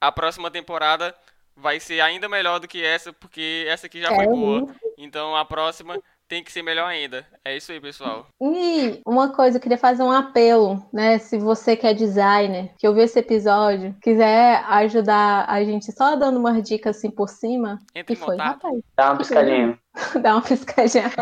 [0.01, 1.15] a próxima temporada
[1.57, 4.67] vai ser ainda melhor do que essa, porque essa aqui já foi É, boa.
[4.99, 7.27] Então a próxima tem que ser melhor ainda.
[7.45, 8.27] É isso aí, pessoal.
[8.41, 11.19] E uma coisa, eu queria fazer um apelo, né?
[11.19, 16.39] Se você que é designer, que ouviu esse episódio, quiser ajudar a gente só dando
[16.39, 18.63] umas dicas assim por cima, Entre que em foi, contato.
[18.63, 18.83] rapaz?
[18.97, 19.79] Dá uma piscadinha.
[20.23, 21.13] Dá uma piscadinha.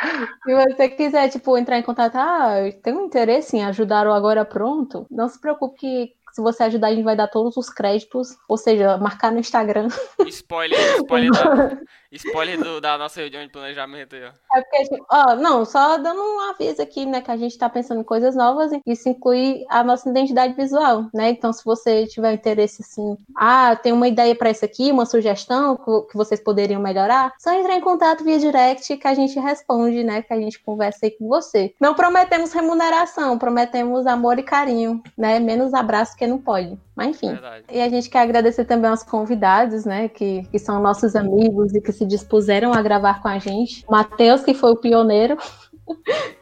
[0.44, 4.44] Se você quiser, tipo, entrar em contato, ah, eu tenho interesse em ajudar o Agora
[4.44, 8.36] Pronto, não se preocupe que se você ajudar, a gente vai dar todos os créditos,
[8.48, 9.88] ou seja, marcar no Instagram.
[10.26, 11.30] Spoiler, spoiler,
[12.12, 14.56] spoiler do- da nossa reunião de planejamento aí, ó.
[14.58, 18.00] É porque, ó, não, só dando um aviso aqui, né, que a gente tá pensando
[18.00, 21.30] em coisas novas e isso inclui a nossa identidade visual, né?
[21.30, 25.76] Então, se você tiver interesse, assim, ah, tem uma ideia pra isso aqui, uma sugestão
[25.76, 30.02] que que vocês poderiam melhorar, só entrar em contato via direct que a gente responde,
[30.02, 30.22] né?
[30.22, 31.74] Que a gente conversa aí com você.
[31.80, 35.38] Não prometemos remuneração, prometemos amor e carinho, né?
[35.38, 36.78] Menos abraço que não pode.
[36.96, 37.28] Mas enfim.
[37.32, 37.64] Verdade.
[37.70, 41.80] E a gente quer agradecer também aos convidados, né, que, que são nossos amigos e
[41.80, 43.84] que se dispuseram a gravar com a gente.
[43.86, 45.36] O Matheus, que foi o pioneiro.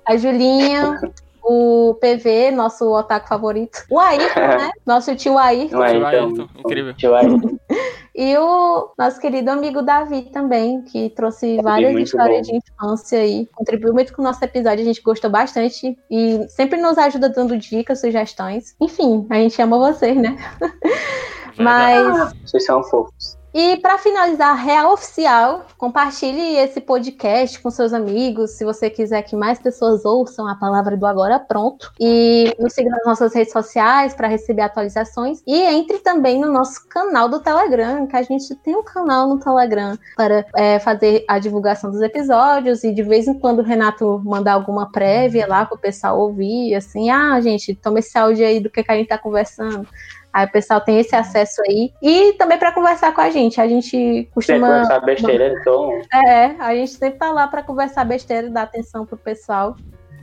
[0.06, 1.00] A Julinha,
[1.42, 3.84] o PV, nosso otaku favorito.
[3.90, 4.70] O Ayrton, né?
[4.86, 5.82] Nosso tio Ayrton.
[5.82, 6.06] É, então.
[6.06, 6.94] Ayrton, incrível.
[6.94, 7.58] Tio Ayrton.
[8.20, 12.52] E o nosso querido amigo Davi também, que trouxe várias muito histórias bom.
[12.52, 13.48] de infância aí.
[13.54, 15.96] Contribuiu muito com o nosso episódio, a gente gostou bastante.
[16.10, 18.74] E sempre nos ajuda dando dicas, sugestões.
[18.80, 20.36] Enfim, a gente ama vocês, né?
[21.56, 21.62] Verdade.
[21.62, 23.37] Mas Vocês são fofos.
[23.54, 29.34] E para finalizar, real oficial, compartilhe esse podcast com seus amigos, se você quiser que
[29.34, 31.90] mais pessoas ouçam a palavra do Agora Pronto.
[31.98, 35.42] E nos siga nas nossas redes sociais para receber atualizações.
[35.46, 39.40] E entre também no nosso canal do Telegram, que a gente tem um canal no
[39.40, 42.84] Telegram para é, fazer a divulgação dos episódios.
[42.84, 46.74] E de vez em quando o Renato mandar alguma prévia lá para o pessoal ouvir,
[46.74, 49.88] assim, ah, gente, toma esse áudio aí do que, que a gente tá conversando.
[50.32, 51.92] Aí o pessoal tem esse acesso aí.
[52.02, 53.60] E também para conversar com a gente.
[53.60, 54.66] A gente costuma.
[54.66, 56.00] conversar besteira, então.
[56.26, 59.74] É, a gente sempre tá lá para conversar besteira e dar atenção pro pessoal.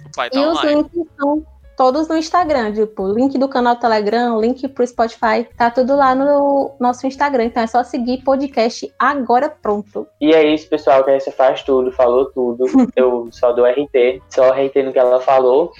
[0.06, 0.76] O pai tá e os online.
[0.84, 1.46] links são
[1.76, 6.72] todos no Instagram, tipo, link do canal Telegram, link pro Spotify, tá tudo lá no
[6.80, 7.46] nosso Instagram.
[7.46, 10.08] Então é só seguir podcast agora pronto.
[10.20, 12.66] E é isso, pessoal, que aí você faz tudo, falou tudo.
[12.96, 15.72] Eu só dou RT, só RT no que ela falou.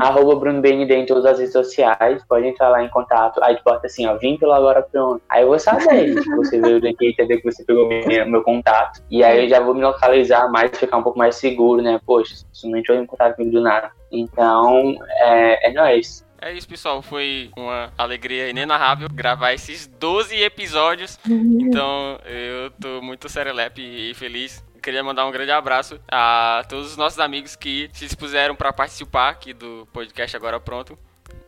[0.00, 2.22] Arroba Bruno BND em todas as redes sociais.
[2.28, 3.42] Pode entrar lá em contato.
[3.42, 5.22] Aí tu bota assim, ó, vim pelo agora pronto.
[5.28, 9.02] Aí eu vou saber que você veio daqui, entender que você pegou meu, meu contato.
[9.10, 12.00] E aí eu já vou me localizar mais, ficar um pouco mais seguro, né?
[12.06, 13.90] Poxa, você não entrou em contato comigo do nada.
[14.10, 16.24] Então, é, é nóis.
[16.40, 17.00] É isso, pessoal.
[17.00, 21.16] Foi uma alegria inenarrável gravar esses 12 episódios.
[21.28, 21.58] Uhum.
[21.60, 24.62] Então, eu tô muito serelepe e feliz.
[24.82, 29.28] Queria mandar um grande abraço a todos os nossos amigos que se dispuseram para participar
[29.28, 30.98] aqui do podcast Agora Pronto.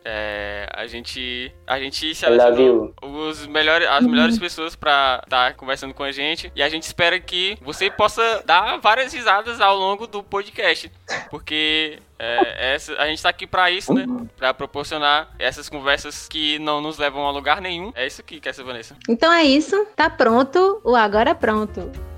[0.07, 2.13] É, a gente a gente
[2.57, 2.93] you.
[3.01, 6.51] os melhores, as melhores pessoas pra estar conversando com a gente.
[6.55, 10.91] E a gente espera que você possa dar várias risadas ao longo do podcast.
[11.31, 14.05] Porque é, essa, a gente tá aqui pra isso, né?
[14.37, 17.91] Pra proporcionar essas conversas que não nos levam a lugar nenhum.
[17.95, 18.95] É isso que quer ser Vanessa.
[19.09, 19.87] Então é isso.
[19.95, 20.79] Tá pronto.
[20.83, 22.14] O Agora é Pronto.